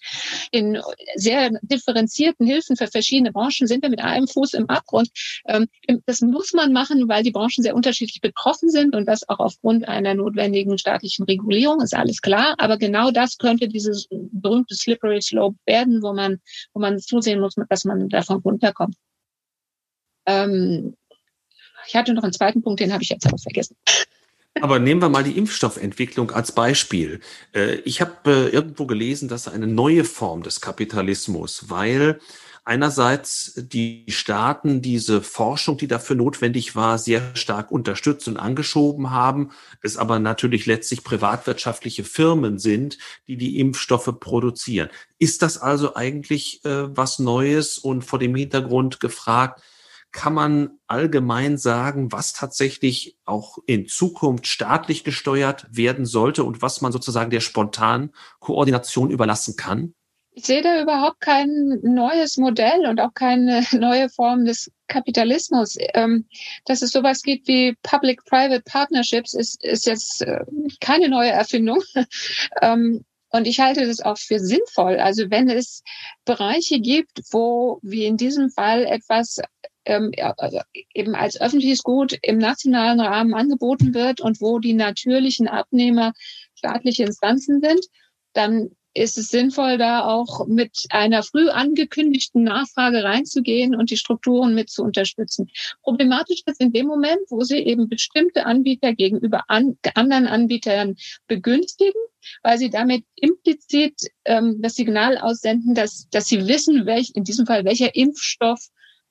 [0.51, 0.81] in
[1.15, 5.09] sehr differenzierten Hilfen für verschiedene Branchen sind wir mit einem Fuß im Abgrund.
[5.45, 5.67] Ähm,
[6.05, 9.87] das muss man machen, weil die Branchen sehr unterschiedlich betroffen sind und das auch aufgrund
[9.87, 12.55] einer notwendigen staatlichen Regulierung ist alles klar.
[12.57, 16.39] Aber genau das könnte dieses berühmte Slippery Slope werden, wo man,
[16.73, 18.95] wo man zusehen muss, dass man davon runterkommt.
[20.25, 20.95] Ähm,
[21.87, 23.75] ich hatte noch einen zweiten Punkt, den habe ich jetzt aber vergessen.
[24.59, 27.21] Aber nehmen wir mal die Impfstoffentwicklung als Beispiel.
[27.53, 32.19] Äh, ich habe äh, irgendwo gelesen, dass eine neue Form des Kapitalismus, weil
[32.63, 39.51] einerseits die Staaten diese Forschung, die dafür notwendig war, sehr stark unterstützt und angeschoben haben,
[39.81, 44.89] es aber natürlich letztlich privatwirtschaftliche Firmen sind, die die Impfstoffe produzieren.
[45.17, 49.61] Ist das also eigentlich äh, was Neues und vor dem Hintergrund gefragt,
[50.11, 56.81] kann man allgemein sagen, was tatsächlich auch in Zukunft staatlich gesteuert werden sollte und was
[56.81, 59.93] man sozusagen der spontanen Koordination überlassen kann?
[60.33, 65.75] Ich sehe da überhaupt kein neues Modell und auch keine neue Form des Kapitalismus.
[65.93, 66.25] Ähm,
[66.65, 70.45] dass es sowas gibt wie Public-Private Partnerships, ist, ist jetzt äh,
[70.79, 71.81] keine neue Erfindung.
[72.61, 74.97] Ähm, und ich halte das auch für sinnvoll.
[74.97, 75.83] Also wenn es
[76.25, 79.39] Bereiche gibt, wo wie in diesem Fall etwas
[79.85, 80.59] ähm, also
[80.93, 86.13] eben als öffentliches Gut im nationalen Rahmen angeboten wird und wo die natürlichen Abnehmer
[86.55, 87.85] staatliche Instanzen sind,
[88.33, 94.53] dann ist es sinnvoll, da auch mit einer früh angekündigten Nachfrage reinzugehen und die Strukturen
[94.53, 95.49] mit zu unterstützen.
[95.81, 100.95] Problematisch ist in dem Moment, wo sie eben bestimmte Anbieter gegenüber an, anderen Anbietern
[101.27, 102.01] begünstigen,
[102.43, 107.45] weil sie damit implizit ähm, das Signal aussenden, dass, dass sie wissen, welch, in diesem
[107.45, 108.59] Fall welcher Impfstoff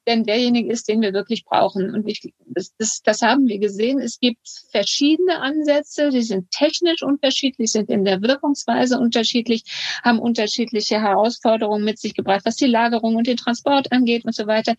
[0.07, 1.95] denn derjenige ist, den wir wirklich brauchen.
[1.95, 4.01] Und ich, das, das, das haben wir gesehen.
[4.01, 9.65] Es gibt verschiedene Ansätze, die sind technisch unterschiedlich, sind in der Wirkungsweise unterschiedlich,
[10.03, 14.47] haben unterschiedliche Herausforderungen mit sich gebracht, was die Lagerung und den Transport angeht und so
[14.47, 14.75] weiter.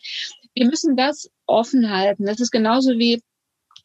[0.53, 2.25] Wir müssen das offen halten.
[2.25, 3.21] Das ist genauso wie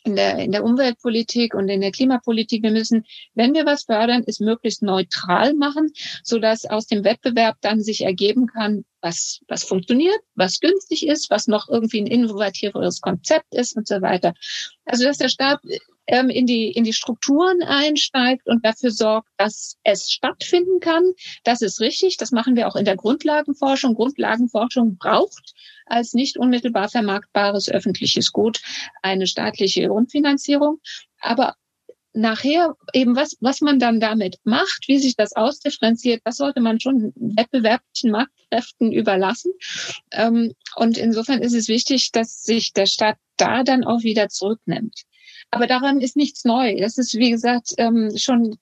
[0.06, 2.62] in der, in der Umweltpolitik und in der Klimapolitik.
[2.62, 5.92] Wir müssen, wenn wir was fördern, es möglichst neutral machen,
[6.22, 11.30] so dass aus dem Wettbewerb dann sich ergeben kann, was, was funktioniert, was günstig ist,
[11.30, 14.34] was noch irgendwie ein innovativeres Konzept ist und so weiter.
[14.84, 15.60] Also, dass der Staat
[16.06, 21.12] ähm, in die, in die Strukturen einsteigt und dafür sorgt, dass es stattfinden kann.
[21.44, 22.16] Das ist richtig.
[22.16, 23.94] Das machen wir auch in der Grundlagenforschung.
[23.94, 25.54] Grundlagenforschung braucht
[25.86, 28.60] als nicht unmittelbar vermarktbares öffentliches Gut
[29.02, 30.80] eine staatliche Grundfinanzierung.
[31.20, 31.54] Aber
[32.16, 36.80] nachher eben was, was man dann damit macht, wie sich das ausdifferenziert, das sollte man
[36.80, 39.52] schon wettbewerblichen Marktkräften überlassen.
[40.12, 45.02] Ähm, und insofern ist es wichtig, dass sich der Staat da dann auch wieder zurücknimmt.
[45.50, 46.76] Aber daran ist nichts neu.
[46.76, 48.58] Das ist, wie gesagt, ähm, schon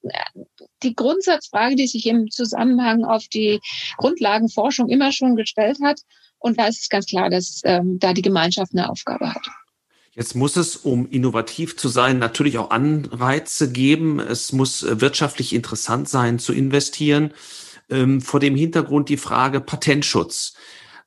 [0.83, 3.59] die Grundsatzfrage, die sich im Zusammenhang auf die
[3.97, 6.01] Grundlagenforschung immer schon gestellt hat.
[6.39, 9.47] Und da ist es ganz klar, dass ähm, da die Gemeinschaft eine Aufgabe hat.
[10.15, 14.19] Jetzt muss es, um innovativ zu sein, natürlich auch Anreize geben.
[14.19, 17.33] Es muss äh, wirtschaftlich interessant sein zu investieren.
[17.89, 20.53] Ähm, vor dem Hintergrund die Frage Patentschutz.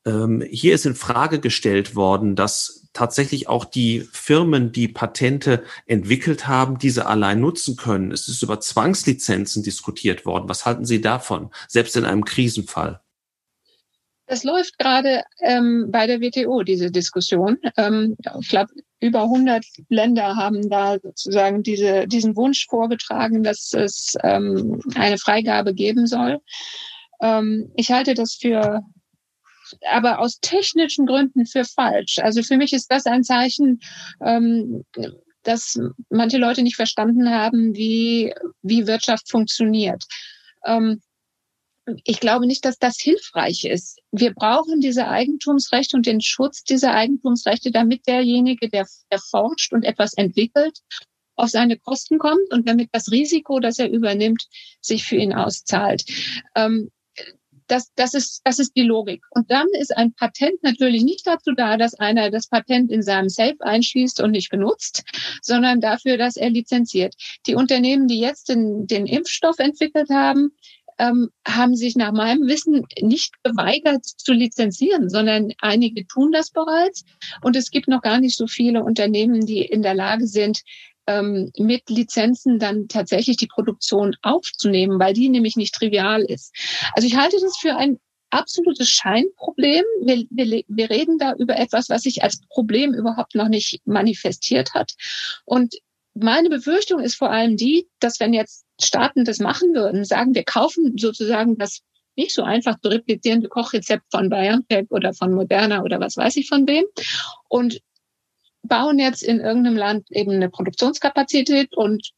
[0.04, 6.46] Ähm, hier ist in Frage gestellt worden, dass tatsächlich auch die Firmen, die Patente entwickelt
[6.46, 8.12] haben, diese allein nutzen können.
[8.12, 10.48] Es ist über Zwangslizenzen diskutiert worden.
[10.48, 13.00] Was halten Sie davon, selbst in einem Krisenfall?
[14.28, 17.58] Das läuft gerade ähm, bei der WTO, diese Diskussion.
[17.78, 24.16] Ähm, ich glaube, über 100 Länder haben da sozusagen diese, diesen Wunsch vorgetragen, dass es
[24.22, 26.40] ähm, eine Freigabe geben soll.
[27.22, 28.82] Ähm, ich halte das für,
[29.90, 32.18] aber aus technischen Gründen für falsch.
[32.18, 33.80] Also für mich ist das ein Zeichen,
[34.22, 34.84] ähm,
[35.42, 40.04] dass manche Leute nicht verstanden haben, wie, wie Wirtschaft funktioniert.
[40.66, 41.00] Ähm,
[42.04, 44.00] ich glaube nicht, dass das hilfreich ist.
[44.12, 49.84] Wir brauchen diese Eigentumsrechte und den Schutz dieser Eigentumsrechte, damit derjenige, der, der forscht und
[49.84, 50.78] etwas entwickelt,
[51.36, 54.44] auf seine Kosten kommt und damit das Risiko, das er übernimmt,
[54.80, 56.04] sich für ihn auszahlt.
[56.54, 56.90] Ähm,
[57.68, 59.22] das, das, ist, das ist die Logik.
[59.30, 63.28] Und dann ist ein Patent natürlich nicht dazu da, dass einer das Patent in seinem
[63.28, 65.04] Safe einschließt und nicht benutzt,
[65.42, 67.14] sondern dafür, dass er lizenziert.
[67.46, 70.52] Die Unternehmen, die jetzt den, den Impfstoff entwickelt haben,
[70.98, 77.04] ähm, haben sich nach meinem Wissen nicht geweigert zu lizenzieren, sondern einige tun das bereits.
[77.42, 80.62] Und es gibt noch gar nicht so viele Unternehmen, die in der Lage sind,
[81.06, 86.54] ähm, mit Lizenzen dann tatsächlich die Produktion aufzunehmen, weil die nämlich nicht trivial ist.
[86.94, 87.98] Also ich halte das für ein
[88.30, 89.84] absolutes Scheinproblem.
[90.02, 94.74] Wir, wir, wir reden da über etwas, was sich als Problem überhaupt noch nicht manifestiert
[94.74, 94.92] hat.
[95.46, 95.74] Und
[96.20, 100.44] meine Befürchtung ist vor allem die, dass wenn jetzt Staaten das machen würden, sagen, wir
[100.44, 101.80] kaufen sozusagen das
[102.16, 106.48] nicht so einfach zu replizierende Kochrezept von BioNTech oder von Moderna oder was weiß ich
[106.48, 106.84] von wem
[107.48, 107.80] und
[108.62, 112.10] bauen jetzt in irgendeinem Land eben eine Produktionskapazität und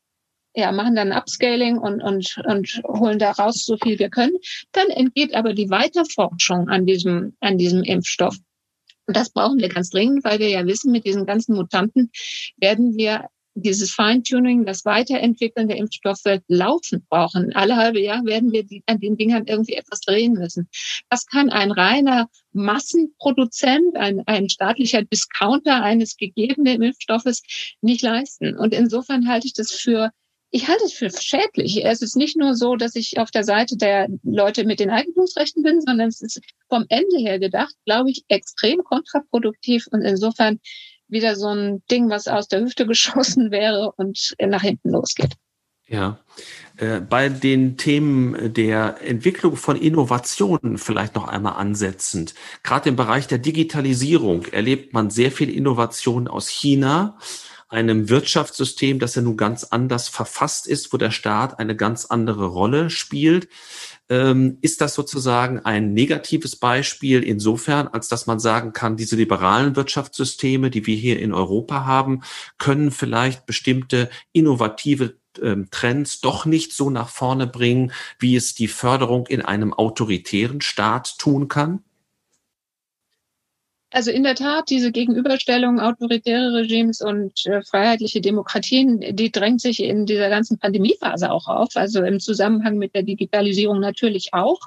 [0.55, 4.37] ja, machen dann Upscaling und, und, und holen da raus so viel wir können.
[4.73, 8.37] Dann entgeht aber die Weiterforschung an diesem, an diesem Impfstoff.
[9.07, 12.11] Und das brauchen wir ganz dringend, weil wir ja wissen, mit diesen ganzen Mutanten
[12.57, 13.29] werden wir
[13.61, 17.55] dieses Feintuning, das Weiterentwickeln der Impfstoffe laufen brauchen.
[17.55, 20.69] Alle halbe Jahr werden wir die, an den Dingern irgendwie etwas drehen müssen.
[21.09, 27.43] Das kann ein reiner Massenproduzent, ein, ein staatlicher Discounter eines gegebenen Impfstoffes
[27.81, 28.57] nicht leisten.
[28.57, 30.11] Und insofern halte ich das für
[30.53, 31.85] ich halte es für schädlich.
[31.85, 35.63] Es ist nicht nur so, dass ich auf der Seite der Leute mit den Eigentumsrechten
[35.63, 40.59] bin, sondern es ist vom Ende her gedacht, glaube ich, extrem kontraproduktiv und insofern
[41.11, 45.35] wieder so ein Ding, was aus der Hüfte geschossen wäre und nach hinten losgeht.
[45.87, 46.21] Ja,
[46.77, 52.35] äh, bei den Themen der Entwicklung von Innovationen vielleicht noch einmal ansetzend.
[52.63, 57.19] Gerade im Bereich der Digitalisierung erlebt man sehr viel Innovation aus China
[57.71, 62.47] einem Wirtschaftssystem, das ja nun ganz anders verfasst ist, wo der Staat eine ganz andere
[62.47, 63.49] Rolle spielt.
[64.11, 69.77] Ähm, ist das sozusagen ein negatives Beispiel insofern, als dass man sagen kann, diese liberalen
[69.77, 72.23] Wirtschaftssysteme, die wir hier in Europa haben,
[72.59, 78.69] können vielleicht bestimmte innovative ähm, Trends doch nicht so nach vorne bringen, wie es die
[78.69, 81.85] Förderung in einem autoritären Staat tun kann?
[83.93, 89.83] Also in der Tat, diese Gegenüberstellung autoritäre Regimes und äh, freiheitliche Demokratien, die drängt sich
[89.83, 94.61] in dieser ganzen Pandemiephase auch auf, also im Zusammenhang mit der Digitalisierung natürlich auch.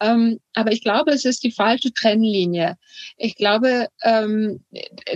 [0.00, 2.76] Ähm, aber ich glaube, es ist die falsche Trennlinie.
[3.16, 4.64] Ich glaube, ähm,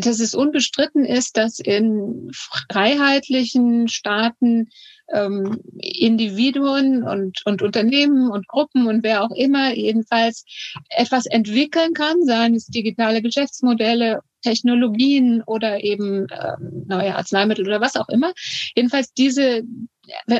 [0.01, 2.31] dass es unbestritten ist, dass in
[2.71, 4.69] freiheitlichen Staaten
[5.13, 10.45] ähm, Individuen und, und Unternehmen und Gruppen und wer auch immer jedenfalls
[10.89, 17.97] etwas entwickeln kann, seien es digitale Geschäftsmodelle, Technologien oder eben ähm, neue Arzneimittel oder was
[17.97, 18.33] auch immer.
[18.75, 19.63] Jedenfalls diese,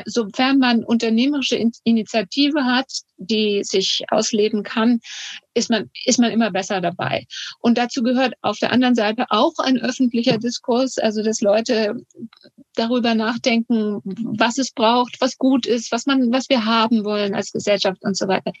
[0.05, 4.99] sofern man unternehmerische Initiative hat, die sich ausleben kann,
[5.53, 7.25] ist man, ist man immer besser dabei.
[7.59, 11.95] Und dazu gehört auf der anderen Seite auch ein öffentlicher Diskurs, also dass Leute
[12.75, 17.51] darüber nachdenken, was es braucht, was gut ist, was man, was wir haben wollen als
[17.51, 18.51] Gesellschaft und so weiter.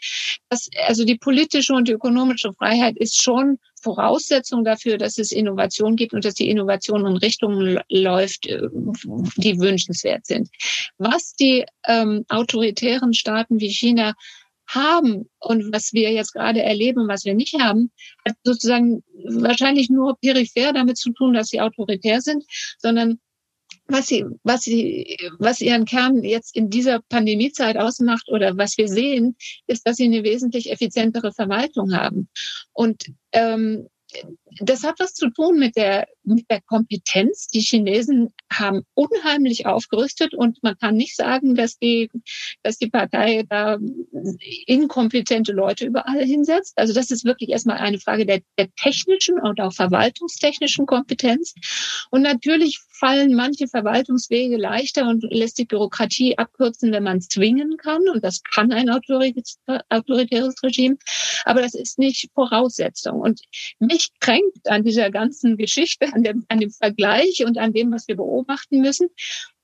[0.49, 5.95] Das, also die politische und die ökonomische Freiheit ist schon Voraussetzung dafür, dass es Innovation
[5.95, 8.61] gibt und dass die Innovation in Richtungen läuft, äh,
[9.37, 10.49] die wünschenswert sind.
[10.97, 14.13] Was die ähm, autoritären Staaten wie China
[14.67, 17.91] haben und was wir jetzt gerade erleben, was wir nicht haben,
[18.27, 22.43] hat sozusagen wahrscheinlich nur peripher damit zu tun, dass sie autoritär sind,
[22.77, 23.19] sondern
[23.87, 28.87] was sie, was sie, was ihren Kern jetzt in dieser Pandemiezeit ausmacht oder was wir
[28.87, 29.35] sehen,
[29.67, 32.29] ist, dass sie eine wesentlich effizientere Verwaltung haben.
[32.71, 33.03] Und
[33.33, 33.87] ähm,
[34.59, 37.47] das hat was zu tun mit der, mit der Kompetenz.
[37.47, 42.09] Die Chinesen haben unheimlich aufgerüstet und man kann nicht sagen, dass die,
[42.61, 43.77] dass die Partei da
[44.65, 46.73] inkompetente Leute überall hinsetzt.
[46.77, 51.53] Also das ist wirklich erstmal eine Frage der, der technischen und auch verwaltungstechnischen Kompetenz.
[52.09, 58.07] Und natürlich fallen manche Verwaltungswege leichter und lässt die Bürokratie abkürzen, wenn man zwingen kann.
[58.07, 60.97] Und das kann ein autoritäres Regime.
[61.45, 63.19] Aber das ist nicht Voraussetzung.
[63.19, 63.41] Und
[63.79, 68.07] mich kränkt an dieser ganzen Geschichte, an dem, an dem Vergleich und an dem, was
[68.07, 69.09] wir beobachten müssen,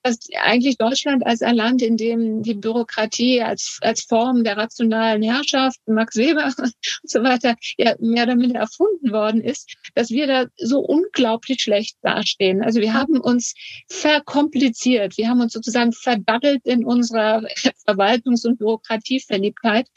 [0.04, 5.22] dass eigentlich Deutschland als ein Land, in dem die Bürokratie als, als Form der rationalen
[5.22, 10.28] Herrschaft, Max Weber und so weiter, ja mehr oder minder erfunden worden ist, dass wir
[10.28, 12.64] da so unglaublich schlecht dastehen.
[12.64, 13.54] Also wir haben uns
[13.90, 15.18] verkompliziert.
[15.18, 17.44] Wir haben uns sozusagen verdaddelt in unserer
[17.88, 19.88] Verwaltungs- und Bürokratieverliebtheit.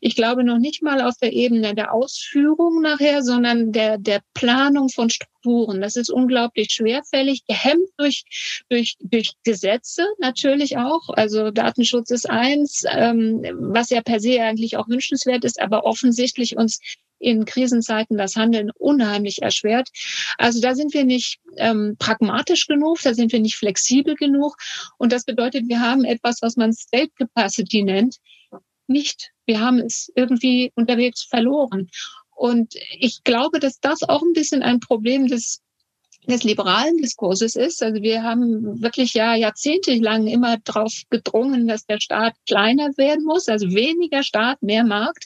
[0.00, 4.88] Ich glaube noch nicht mal auf der Ebene der Ausführung nachher, sondern der, der Planung
[4.88, 5.80] von Strukturen Strukturen.
[5.80, 8.24] Das ist unglaublich schwerfällig, gehemmt durch,
[8.68, 11.08] durch, durch Gesetze natürlich auch.
[11.08, 16.56] Also Datenschutz ist eins, ähm, was ja per se eigentlich auch wünschenswert ist, aber offensichtlich
[16.56, 16.80] uns
[17.18, 19.88] in Krisenzeiten das Handeln unheimlich erschwert.
[20.38, 24.56] Also da sind wir nicht ähm, pragmatisch genug, da sind wir nicht flexibel genug.
[24.98, 28.16] Und das bedeutet, wir haben etwas, was man State Capacity nennt,
[28.88, 29.30] nicht.
[29.46, 31.88] Wir haben es irgendwie unterwegs verloren.
[32.34, 35.62] Und ich glaube, dass das auch ein bisschen ein Problem des
[36.26, 37.82] des liberalen Diskurses ist.
[37.82, 43.48] Also wir haben wirklich ja jahrzehntelang immer darauf gedrungen, dass der Staat kleiner werden muss,
[43.48, 45.24] also weniger Staat, mehr Markt.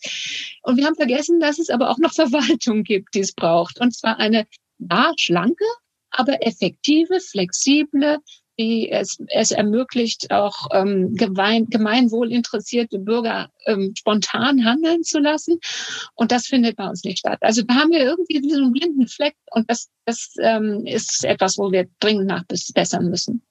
[0.63, 3.81] Und wir haben vergessen, dass es aber auch noch Verwaltung gibt, die es braucht.
[3.81, 4.47] Und zwar eine
[4.79, 5.65] ja, schlanke,
[6.11, 8.19] aber effektive, flexible,
[8.59, 15.59] die es, es ermöglicht, auch ähm, gemein, gemeinwohlinteressierte Bürger ähm, spontan handeln zu lassen.
[16.15, 17.39] Und das findet bei uns nicht statt.
[17.41, 21.71] Also da haben wir irgendwie diesen blinden Fleck und das, das ähm, ist etwas, wo
[21.73, 23.43] wir dringend nachbessern müssen.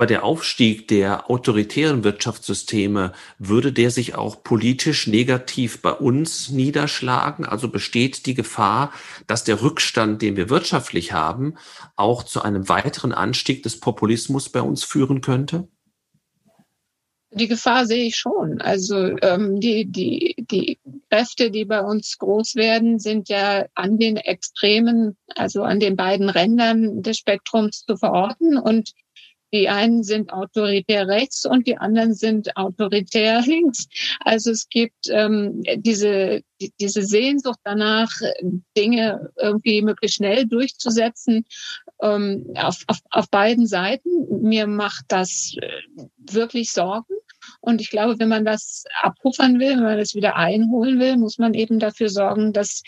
[0.00, 7.44] Aber der Aufstieg der autoritären Wirtschaftssysteme, würde der sich auch politisch negativ bei uns niederschlagen?
[7.44, 8.94] Also besteht die Gefahr,
[9.26, 11.56] dass der Rückstand, den wir wirtschaftlich haben,
[11.96, 15.68] auch zu einem weiteren Anstieg des Populismus bei uns führen könnte?
[17.32, 18.62] Die Gefahr sehe ich schon.
[18.62, 20.78] Also ähm, die, die, die
[21.10, 26.30] Kräfte, die bei uns groß werden, sind ja an den Extremen, also an den beiden
[26.30, 28.56] Rändern des Spektrums zu verorten.
[28.56, 28.94] Und
[29.52, 33.88] Die einen sind autoritär rechts und die anderen sind autoritär links.
[34.20, 38.10] Also es gibt ähm, diese, die, diese Sehnsucht danach,
[38.76, 41.44] Dinge irgendwie möglichst schnell durchzusetzen
[42.02, 44.08] ähm, auf, auf, auf beiden Seiten.
[44.42, 45.68] Mir macht das äh,
[46.16, 47.14] wirklich Sorgen.
[47.60, 51.38] Und ich glaube, wenn man das abpuffern will, wenn man das wieder einholen will, muss
[51.38, 52.82] man eben dafür sorgen, dass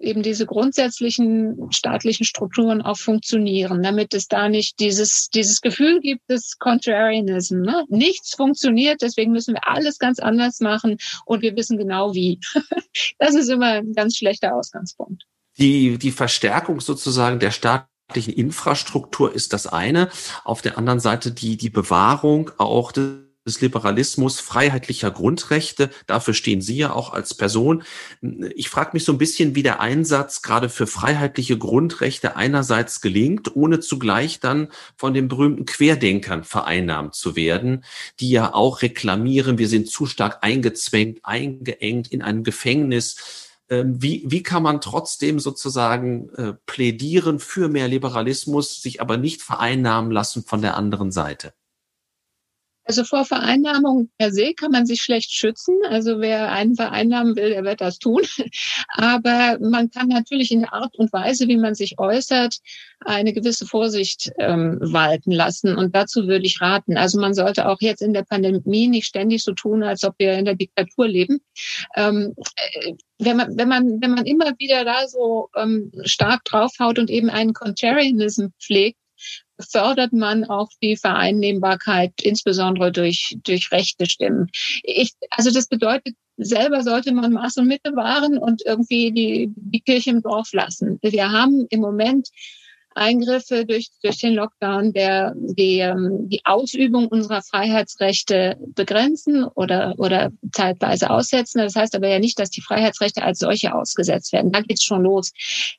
[0.00, 6.28] eben diese grundsätzlichen staatlichen Strukturen auch funktionieren, damit es da nicht dieses, dieses Gefühl gibt
[6.30, 7.60] des Contrarianism.
[7.60, 7.84] Ne?
[7.88, 12.38] Nichts funktioniert, deswegen müssen wir alles ganz anders machen und wir wissen genau wie.
[13.18, 15.24] Das ist immer ein ganz schlechter Ausgangspunkt.
[15.58, 20.10] Die, die Verstärkung sozusagen der staatlichen Infrastruktur ist das eine.
[20.44, 25.90] Auf der anderen Seite die, die Bewahrung auch des des Liberalismus, freiheitlicher Grundrechte.
[26.06, 27.82] Dafür stehen Sie ja auch als Person.
[28.54, 33.54] Ich frage mich so ein bisschen, wie der Einsatz gerade für freiheitliche Grundrechte einerseits gelingt,
[33.56, 37.84] ohne zugleich dann von den berühmten Querdenkern vereinnahmt zu werden,
[38.20, 43.48] die ja auch reklamieren, wir sind zu stark eingezwängt, eingeengt in einem Gefängnis.
[43.68, 49.42] Ähm, wie, wie kann man trotzdem sozusagen äh, plädieren für mehr Liberalismus, sich aber nicht
[49.42, 51.54] vereinnahmen lassen von der anderen Seite?
[52.84, 55.76] Also vor Vereinnahmung per se kann man sich schlecht schützen.
[55.88, 58.22] Also wer einen vereinnahmen will, der wird das tun.
[58.88, 62.58] Aber man kann natürlich in der Art und Weise, wie man sich äußert,
[63.00, 65.76] eine gewisse Vorsicht ähm, walten lassen.
[65.76, 66.96] Und dazu würde ich raten.
[66.96, 70.34] Also man sollte auch jetzt in der Pandemie nicht ständig so tun, als ob wir
[70.34, 71.40] in der Diktatur leben.
[71.96, 76.98] Ähm, äh, wenn man, wenn man, wenn man immer wieder da so ähm, stark draufhaut
[76.98, 78.98] und eben einen Contrarianism pflegt,
[79.70, 84.48] fördert man auch die Vereinnehmbarkeit, insbesondere durch, durch rechte Stimmen.
[84.82, 89.80] Ich, also das bedeutet, selber sollte man Maß und Mitte wahren und irgendwie die, die
[89.80, 90.98] Kirche im Dorf lassen.
[91.02, 92.28] Wir haben im Moment
[92.94, 100.30] Eingriffe durch, durch den Lockdown, der die, ähm, die Ausübung unserer Freiheitsrechte begrenzen oder, oder
[100.52, 101.58] zeitweise aussetzen.
[101.58, 104.52] Das heißt aber ja nicht, dass die Freiheitsrechte als solche ausgesetzt werden.
[104.52, 105.32] Da geht's schon los.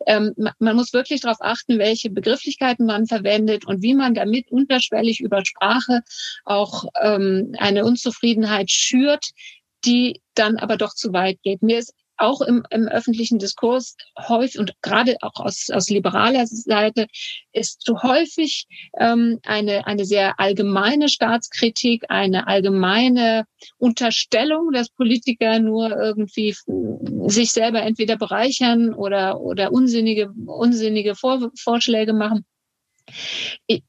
[0.06, 5.20] Ähm, man muss wirklich darauf achten, welche Begrifflichkeiten man verwendet und wie man damit unterschwellig
[5.20, 6.02] über Sprache
[6.46, 9.32] auch ähm, eine Unzufriedenheit schürt,
[9.86, 11.62] die dann aber doch zu weit geht.
[11.62, 11.94] Mir ist
[12.24, 13.96] auch im, im öffentlichen Diskurs
[14.28, 17.08] häufig und gerade auch aus, aus liberaler Seite
[17.52, 18.68] ist zu häufig
[18.98, 23.46] ähm, eine, eine sehr allgemeine Staatskritik, eine allgemeine
[23.78, 26.56] Unterstellung, dass Politiker nur irgendwie
[27.28, 32.46] sich selber entweder bereichern oder, oder unsinnige, unsinnige Vor Vorschläge machen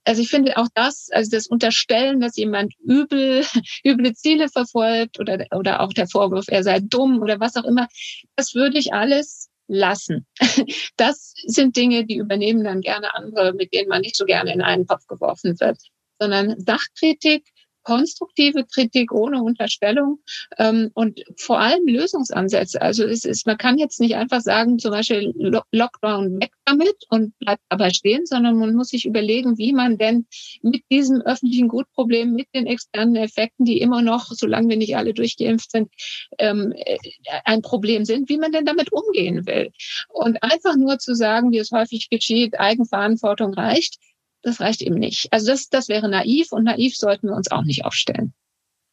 [0.05, 3.45] also ich finde auch das, also das Unterstellen, dass jemand übel,
[3.85, 7.89] üble Ziele verfolgt oder, oder auch der Vorwurf, er sei dumm oder was auch immer,
[8.37, 10.27] das würde ich alles lassen.
[10.97, 14.63] Das sind Dinge, die übernehmen dann gerne andere, mit denen man nicht so gerne in
[14.63, 15.79] einen Topf geworfen wird,
[16.21, 17.49] sondern Sachkritik,
[17.85, 20.19] konstruktive Kritik ohne Unterstellung
[20.59, 22.83] ähm, und vor allem Lösungsansätze.
[22.83, 25.33] Also es ist, man kann jetzt nicht einfach sagen, zum Beispiel
[25.71, 30.27] Lockdown weg damit und bleibt dabei stehen, sondern man muss sich überlegen, wie man denn
[30.63, 35.15] mit diesem öffentlichen Gutproblem, mit den externen Effekten, die immer noch, solange wir nicht alle
[35.15, 35.93] durchgeimpft sind,
[36.39, 36.99] ähm, äh,
[37.45, 39.71] ein Problem sind, wie man denn damit umgehen will.
[40.09, 43.99] Und einfach nur zu sagen, wie es häufig geschieht, Eigenverantwortung reicht,
[44.45, 45.29] das reicht eben nicht.
[45.33, 48.35] Also das, das wäre naiv und naiv sollten wir uns auch nicht aufstellen.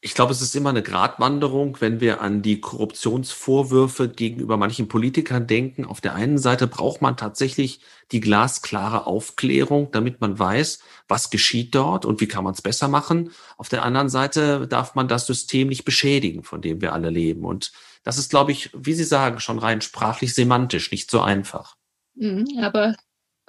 [0.04, 5.46] Ich glaube, es ist immer eine Gratwanderung, wenn wir an die Korruptionsvorwürfe gegenüber manchen Politikern
[5.46, 5.86] denken.
[5.86, 7.82] Auf der einen Seite braucht man tatsächlich
[8.12, 12.88] die glasklare Aufklärung, damit man weiß, was geschieht dort und wie kann man es besser
[12.88, 13.30] machen.
[13.58, 17.46] Auf der anderen Seite darf man das System nicht beschädigen, von dem wir alle leben.
[17.46, 17.72] Und
[18.04, 21.76] das ist, glaube ich, wie Sie sagen, schon rein sprachlich semantisch nicht so einfach.
[22.16, 22.96] Mhm, aber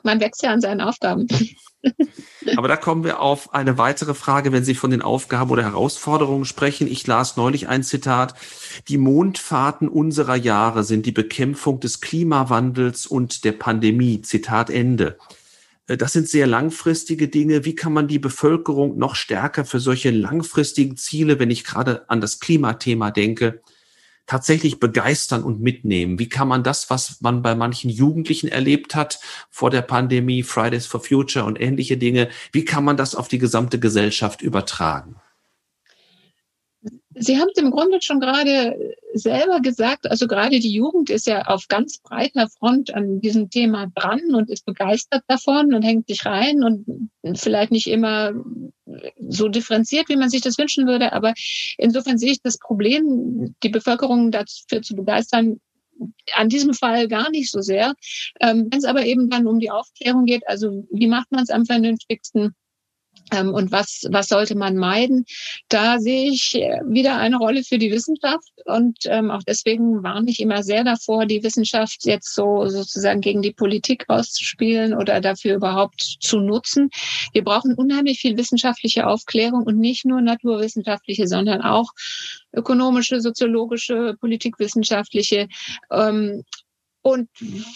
[0.02, 1.26] man wächst ja an seinen Aufgaben.
[2.56, 6.44] Aber da kommen wir auf eine weitere Frage, wenn Sie von den Aufgaben oder Herausforderungen
[6.44, 6.86] sprechen.
[6.86, 8.34] Ich las neulich ein Zitat.
[8.88, 14.22] Die Mondfahrten unserer Jahre sind die Bekämpfung des Klimawandels und der Pandemie.
[14.22, 15.18] Zitat Ende.
[15.86, 17.64] Äh, das sind sehr langfristige Dinge.
[17.64, 22.20] Wie kann man die Bevölkerung noch stärker für solche langfristigen Ziele, wenn ich gerade an
[22.20, 23.60] das Klimathema denke,
[24.26, 26.18] tatsächlich begeistern und mitnehmen?
[26.18, 29.20] Wie kann man das, was man bei manchen Jugendlichen erlebt hat
[29.50, 33.38] vor der Pandemie, Fridays for Future und ähnliche Dinge, wie kann man das auf die
[33.38, 35.16] gesamte Gesellschaft übertragen?
[37.14, 41.42] Sie haben es im Grunde schon gerade selber gesagt, also gerade die Jugend ist ja
[41.42, 46.24] auf ganz breiter Front an diesem Thema dran und ist begeistert davon und hängt sich
[46.24, 48.32] rein und vielleicht nicht immer
[49.28, 51.12] so differenziert, wie man sich das wünschen würde.
[51.12, 51.34] Aber
[51.78, 55.60] insofern sehe ich das Problem, die Bevölkerung dafür zu begeistern,
[56.34, 57.94] an diesem Fall gar nicht so sehr.
[58.40, 61.50] Ähm, Wenn es aber eben dann um die Aufklärung geht, also wie macht man es
[61.50, 62.54] am vernünftigsten?
[63.32, 65.24] Ähm, und was, was sollte man meiden?
[65.68, 68.48] Da sehe ich äh, wieder eine Rolle für die Wissenschaft.
[68.66, 73.42] Und ähm, auch deswegen warne ich immer sehr davor, die Wissenschaft jetzt so sozusagen gegen
[73.42, 76.90] die Politik auszuspielen oder dafür überhaupt zu nutzen.
[77.32, 81.90] Wir brauchen unheimlich viel wissenschaftliche Aufklärung und nicht nur naturwissenschaftliche, sondern auch
[82.52, 85.48] ökonomische, soziologische, politikwissenschaftliche.
[85.90, 86.44] Ähm,
[87.02, 87.28] und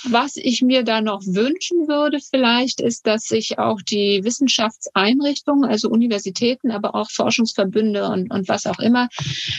[0.04, 5.88] was ich mir da noch wünschen würde vielleicht, ist, dass sich auch die Wissenschaftseinrichtungen, also
[5.88, 9.08] Universitäten, aber auch Forschungsverbünde und, und was auch immer,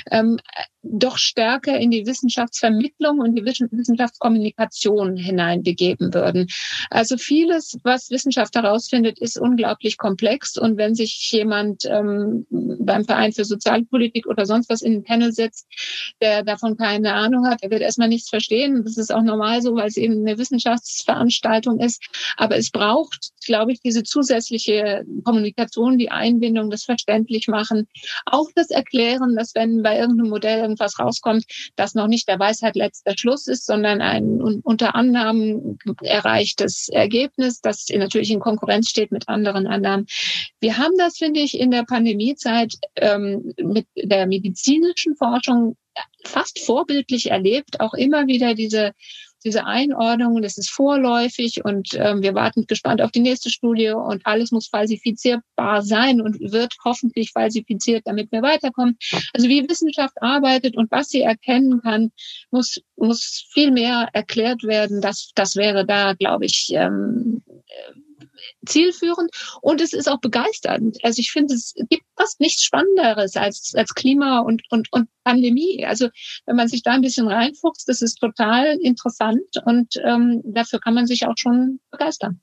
[0.09, 0.39] ähm,
[0.89, 6.47] doch stärker in die Wissenschaftsvermittlung und die Wissenschaftskommunikation hineinbegeben würden.
[6.89, 10.57] Also vieles, was Wissenschaft herausfindet, ist unglaublich komplex.
[10.57, 15.33] Und wenn sich jemand ähm, beim Verein für Sozialpolitik oder sonst was in den Panel
[15.33, 15.67] setzt,
[16.21, 18.83] der davon keine Ahnung hat, der wird erstmal nichts verstehen.
[18.83, 22.03] Das ist auch normal so, weil es eben eine Wissenschaftsveranstaltung ist.
[22.37, 27.87] Aber es braucht, glaube ich, diese zusätzliche Kommunikation, die Einbindung, das verständlich machen,
[28.25, 31.45] auch das Erklären, dass wenn bei irgendeinem Modell irgendwas rauskommt,
[31.75, 37.85] das noch nicht der Weisheit letzter Schluss ist, sondern ein unter Annahmen erreichtes Ergebnis, das
[37.93, 40.07] natürlich in Konkurrenz steht mit anderen Annahmen.
[40.59, 45.75] Wir haben das, finde ich, in der Pandemiezeit ähm, mit der medizinischen Forschung
[46.23, 48.93] fast vorbildlich erlebt, auch immer wieder diese
[49.43, 54.25] diese Einordnung, das ist vorläufig und ähm, wir warten gespannt auf die nächste Studie und
[54.25, 58.97] alles muss falsifizierbar sein und wird hoffentlich falsifiziert, damit wir weiterkommen.
[59.33, 62.11] Also wie Wissenschaft arbeitet und was sie erkennen kann,
[62.51, 65.01] muss, muss viel mehr erklärt werden.
[65.01, 67.43] Das, das wäre da, glaube ich, ähm,
[68.65, 69.31] zielführend
[69.61, 70.97] und es ist auch begeisternd.
[71.03, 75.85] Also ich finde, es gibt fast nichts Spannenderes als, als Klima und, und, und Pandemie.
[75.85, 76.09] Also
[76.45, 80.93] wenn man sich da ein bisschen reinfuchst, das ist total interessant und ähm, dafür kann
[80.93, 82.41] man sich auch schon begeistern.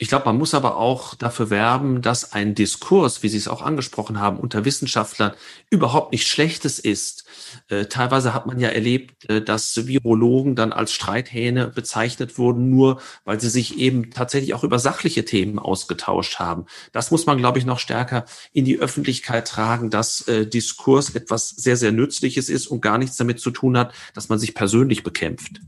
[0.00, 3.62] Ich glaube, man muss aber auch dafür werben, dass ein Diskurs, wie Sie es auch
[3.62, 5.34] angesprochen haben, unter Wissenschaftlern
[5.70, 7.24] überhaupt nicht Schlechtes ist.
[7.68, 13.00] Äh, teilweise hat man ja erlebt, äh, dass Virologen dann als Streithähne bezeichnet wurden, nur
[13.24, 16.66] weil sie sich eben tatsächlich auch über sachliche Themen ausgetauscht haben.
[16.92, 21.50] Das muss man, glaube ich, noch stärker in die Öffentlichkeit tragen, dass äh, Diskurs etwas
[21.50, 25.04] sehr, sehr Nützliches ist und gar nichts damit zu tun hat, dass man sich persönlich
[25.04, 25.60] bekämpft.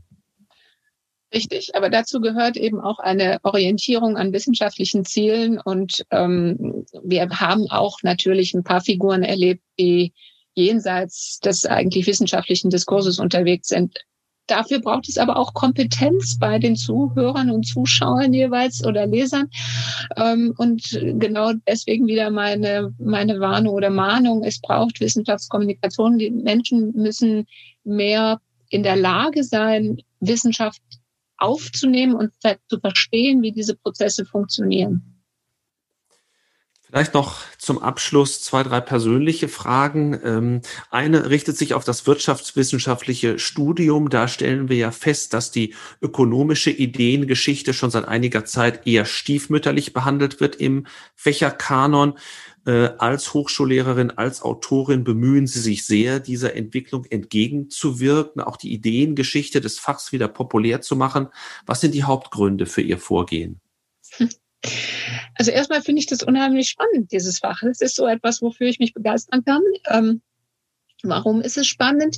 [1.33, 7.69] Richtig, aber dazu gehört eben auch eine Orientierung an wissenschaftlichen Zielen und ähm, wir haben
[7.69, 10.13] auch natürlich ein paar Figuren erlebt, die
[10.53, 13.97] jenseits des eigentlich wissenschaftlichen Diskurses unterwegs sind.
[14.47, 19.49] Dafür braucht es aber auch Kompetenz bei den Zuhörern und Zuschauern jeweils oder Lesern.
[20.15, 24.45] Ähm, und genau deswegen wieder meine, meine Warnung oder Mahnung.
[24.45, 26.17] Es braucht Wissenschaftskommunikation.
[26.17, 27.45] Die Menschen müssen
[27.83, 30.81] mehr in der Lage sein, Wissenschaft
[31.37, 32.31] aufzunehmen und
[32.67, 35.17] zu verstehen, wie diese Prozesse funktionieren.
[36.89, 40.17] Vielleicht noch zum Abschluss zwei, drei persönliche Fragen.
[40.23, 44.09] Ähm, eine richtet sich auf das wirtschaftswissenschaftliche Studium.
[44.09, 49.91] Da stellen wir ja fest, dass die ökonomische Ideengeschichte schon seit einiger Zeit eher stiefmütterlich
[49.91, 52.13] behandelt wird im Fächerkanon.
[52.67, 59.61] Äh, als Hochschullehrerin, als Autorin bemühen Sie sich sehr, dieser Entwicklung entgegenzuwirken, auch die Ideengeschichte
[59.61, 61.29] des Fachs wieder populär zu machen.
[61.65, 63.61] Was sind die Hauptgründe für Ihr Vorgehen?
[65.35, 67.61] Also erstmal finde ich das unheimlich spannend, dieses Fach.
[67.63, 69.61] Es ist so etwas, wofür ich mich begeistern kann.
[71.03, 72.17] Warum ist es spannend?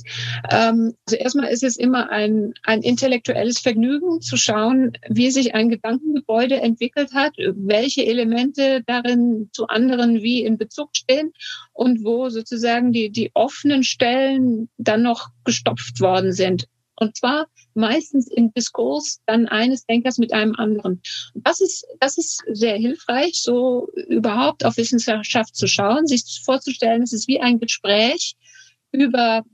[0.50, 5.68] Ähm, also erstmal ist es immer ein, ein intellektuelles Vergnügen zu schauen, wie sich ein
[5.68, 11.32] Gedankengebäude entwickelt hat, welche Elemente darin zu anderen wie in Bezug stehen
[11.74, 16.66] und wo sozusagen die, die offenen Stellen dann noch gestopft worden sind.
[16.96, 21.00] Und zwar meistens im Diskurs dann eines Denkers mit einem anderen.
[21.34, 27.12] Das ist, das ist sehr hilfreich, so überhaupt auf Wissenschaft zu schauen, sich vorzustellen, es
[27.12, 28.36] ist wie ein Gespräch
[28.92, 29.44] über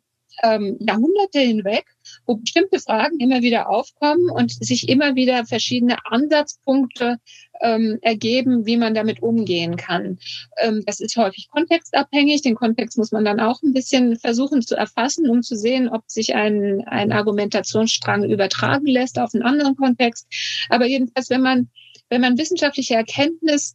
[0.43, 1.87] ähm, Jahrhunderte hinweg,
[2.27, 7.19] wo bestimmte Fragen immer wieder aufkommen und sich immer wieder verschiedene Ansatzpunkte
[7.63, 10.19] ähm, ergeben, wie man damit umgehen kann.
[10.59, 12.43] Ähm, das ist häufig kontextabhängig.
[12.43, 16.03] Den Kontext muss man dann auch ein bisschen versuchen zu erfassen, um zu sehen, ob
[16.07, 20.27] sich ein, ein Argumentationsstrang übertragen lässt auf einen anderen Kontext.
[20.69, 21.71] Aber jedenfalls, wenn man
[22.09, 23.75] wenn man wissenschaftliche Erkenntnis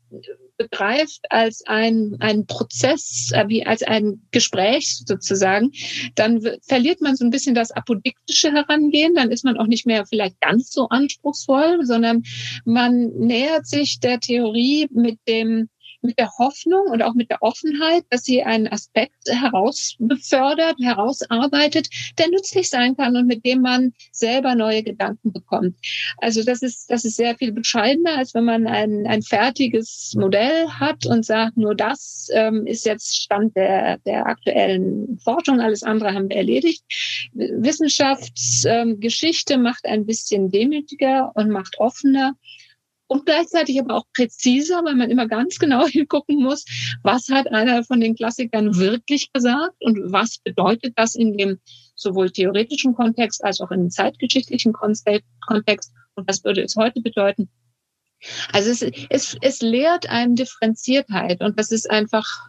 [0.64, 5.72] begreift als ein, ein Prozess, äh, wie als ein Gespräch sozusagen,
[6.16, 10.06] dann verliert man so ein bisschen das apodiktische Herangehen, dann ist man auch nicht mehr
[10.06, 12.24] vielleicht ganz so anspruchsvoll, sondern
[12.66, 15.70] man nähert sich der Theorie mit dem
[16.04, 22.30] mit der Hoffnung und auch mit der Offenheit, dass sie einen Aspekt herausbefördert, herausarbeitet, der
[22.30, 25.78] nützlich sein kann und mit dem man selber neue Gedanken bekommt.
[26.18, 30.68] Also das ist, das ist sehr viel bescheidener, als wenn man ein, ein fertiges Modell
[30.70, 36.14] hat und sagt, nur das ähm, ist jetzt Stand der, der aktuellen Forschung, alles andere
[36.14, 36.84] haben wir erledigt.
[37.34, 42.34] Wissenschaftsgeschichte ähm, macht ein bisschen demütiger und macht offener
[43.12, 46.64] und gleichzeitig aber auch präziser, weil man immer ganz genau hingucken muss,
[47.04, 51.60] was hat einer von den Klassikern wirklich gesagt und was bedeutet das in dem
[51.94, 57.50] sowohl theoretischen Kontext als auch in zeitgeschichtlichen Kontext und was würde es heute bedeuten.
[58.54, 62.48] Also es, es, es lehrt einem Differenziertheit und das ist einfach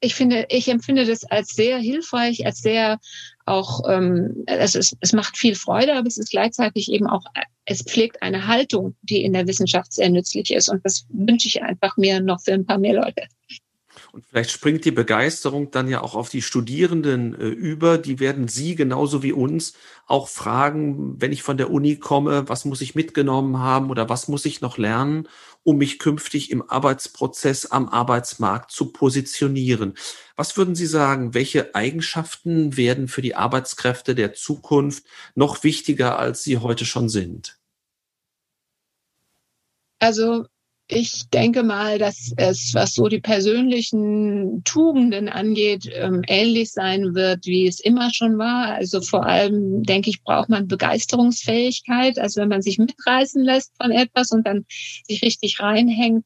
[0.00, 2.98] ich finde, ich empfinde das als sehr hilfreich, als sehr
[3.46, 7.24] auch, ähm, es, ist, es macht viel Freude, aber es ist gleichzeitig eben auch,
[7.64, 10.68] es pflegt eine Haltung, die in der Wissenschaft sehr nützlich ist.
[10.68, 13.22] Und das wünsche ich einfach mir noch für ein paar mehr Leute.
[14.16, 17.98] Und vielleicht springt die Begeisterung dann ja auch auf die Studierenden äh, über.
[17.98, 19.74] Die werden Sie genauso wie uns
[20.06, 24.26] auch fragen, wenn ich von der Uni komme, was muss ich mitgenommen haben oder was
[24.26, 25.28] muss ich noch lernen,
[25.64, 29.92] um mich künftig im Arbeitsprozess am Arbeitsmarkt zu positionieren.
[30.34, 35.04] Was würden Sie sagen, welche Eigenschaften werden für die Arbeitskräfte der Zukunft
[35.34, 37.58] noch wichtiger, als sie heute schon sind?
[39.98, 40.46] Also
[40.88, 47.44] ich denke mal, dass es, was so die persönlichen Tugenden angeht, ähm, ähnlich sein wird,
[47.44, 48.74] wie es immer schon war.
[48.74, 52.18] Also vor allem, denke ich, braucht man Begeisterungsfähigkeit.
[52.18, 54.64] Also wenn man sich mitreißen lässt von etwas und dann
[55.08, 56.24] sich richtig reinhängt,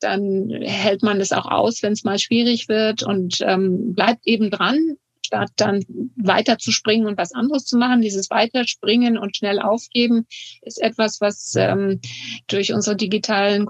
[0.00, 4.50] dann hält man es auch aus, wenn es mal schwierig wird und ähm, bleibt eben
[4.50, 4.96] dran
[5.28, 5.84] statt dann
[6.16, 8.00] weiter zu springen und was anderes zu machen.
[8.00, 10.26] Dieses Weiterspringen und schnell aufgeben
[10.62, 12.00] ist etwas, was ähm,
[12.46, 13.66] durch unsere digitalen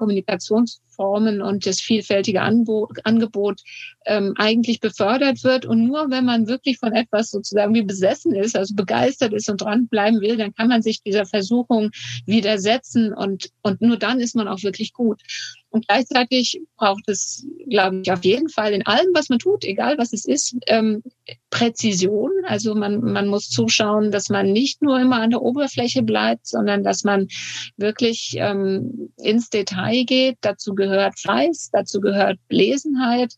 [0.98, 3.62] Kommunikationsformen und das vielfältige Angebot, Angebot
[4.06, 5.64] ähm, eigentlich befördert wird.
[5.64, 9.60] Und nur wenn man wirklich von etwas sozusagen wie besessen ist, also begeistert ist und
[9.60, 11.90] dranbleiben will, dann kann man sich dieser Versuchung
[12.26, 15.22] widersetzen und, und nur dann ist man auch wirklich gut.
[15.70, 19.98] Und gleichzeitig braucht es, glaube ich, auf jeden Fall in allem, was man tut, egal
[19.98, 21.02] was es ist, ähm,
[21.50, 22.30] Präzision.
[22.46, 26.82] Also man, man muss zuschauen, dass man nicht nur immer an der Oberfläche bleibt, sondern
[26.82, 27.28] dass man
[27.76, 30.38] wirklich ähm, ins Detail geht.
[30.40, 33.34] Dazu gehört Fleiß, dazu gehört Lesenheit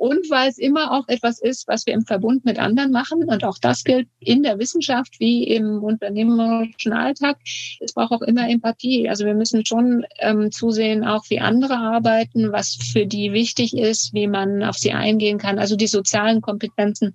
[0.00, 3.24] und weil es immer auch etwas ist, was wir im Verbund mit anderen machen.
[3.24, 7.36] Und auch das gilt in der Wissenschaft wie im unternehmerischen Alltag.
[7.80, 9.10] Es braucht auch immer Empathie.
[9.10, 14.14] Also wir müssen schon ähm, zusehen, auch wie andere arbeiten, was für die wichtig ist,
[14.14, 15.58] wie man auf sie eingehen kann.
[15.58, 17.14] Also die sozialen Kompetenzen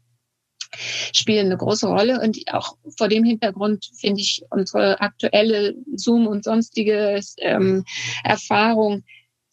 [1.11, 2.21] spielen eine große Rolle.
[2.21, 7.83] Und auch vor dem Hintergrund finde ich unsere aktuelle Zoom und sonstige ähm,
[8.23, 9.03] Erfahrung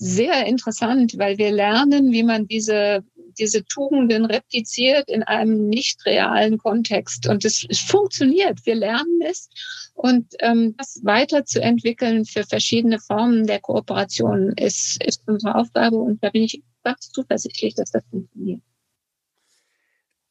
[0.03, 3.05] sehr interessant, weil wir lernen, wie man diese
[3.39, 7.29] diese Tugenden repliziert in einem nicht realen Kontext.
[7.29, 8.65] Und es, es funktioniert.
[8.65, 9.49] Wir lernen es.
[9.95, 15.97] Und ähm, das weiterzuentwickeln für verschiedene Formen der Kooperation ist, ist unsere Aufgabe.
[15.97, 18.63] Und da bin ich ganz zuversichtlich, dass das funktioniert.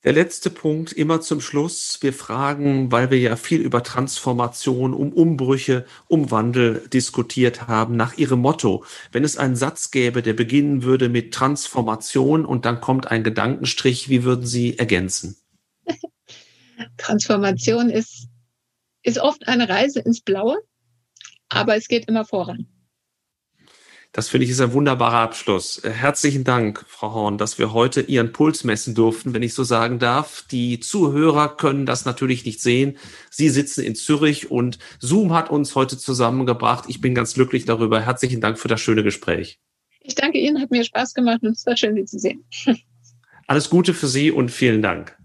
[0.03, 1.99] Der letzte Punkt immer zum Schluss.
[2.01, 8.17] Wir fragen, weil wir ja viel über Transformation, um Umbrüche, um Wandel diskutiert haben, nach
[8.17, 8.83] Ihrem Motto.
[9.11, 14.09] Wenn es einen Satz gäbe, der beginnen würde mit Transformation und dann kommt ein Gedankenstrich,
[14.09, 15.37] wie würden Sie ergänzen?
[16.97, 18.27] Transformation ist,
[19.03, 20.57] ist oft eine Reise ins Blaue,
[21.47, 22.65] aber es geht immer voran.
[24.13, 25.81] Das finde ich ist ein wunderbarer Abschluss.
[25.83, 29.63] Äh, herzlichen Dank, Frau Horn, dass wir heute Ihren Puls messen durften, wenn ich so
[29.63, 30.45] sagen darf.
[30.51, 32.97] Die Zuhörer können das natürlich nicht sehen.
[33.29, 36.85] Sie sitzen in Zürich und Zoom hat uns heute zusammengebracht.
[36.89, 38.01] Ich bin ganz glücklich darüber.
[38.01, 39.59] Herzlichen Dank für das schöne Gespräch.
[40.01, 42.43] Ich danke Ihnen, hat mir Spaß gemacht und es war schön, Sie zu sehen.
[43.47, 45.17] Alles Gute für Sie und vielen Dank.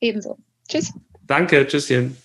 [0.00, 0.38] Ebenso.
[0.68, 0.92] Tschüss.
[1.26, 2.16] Danke, tschüsschen.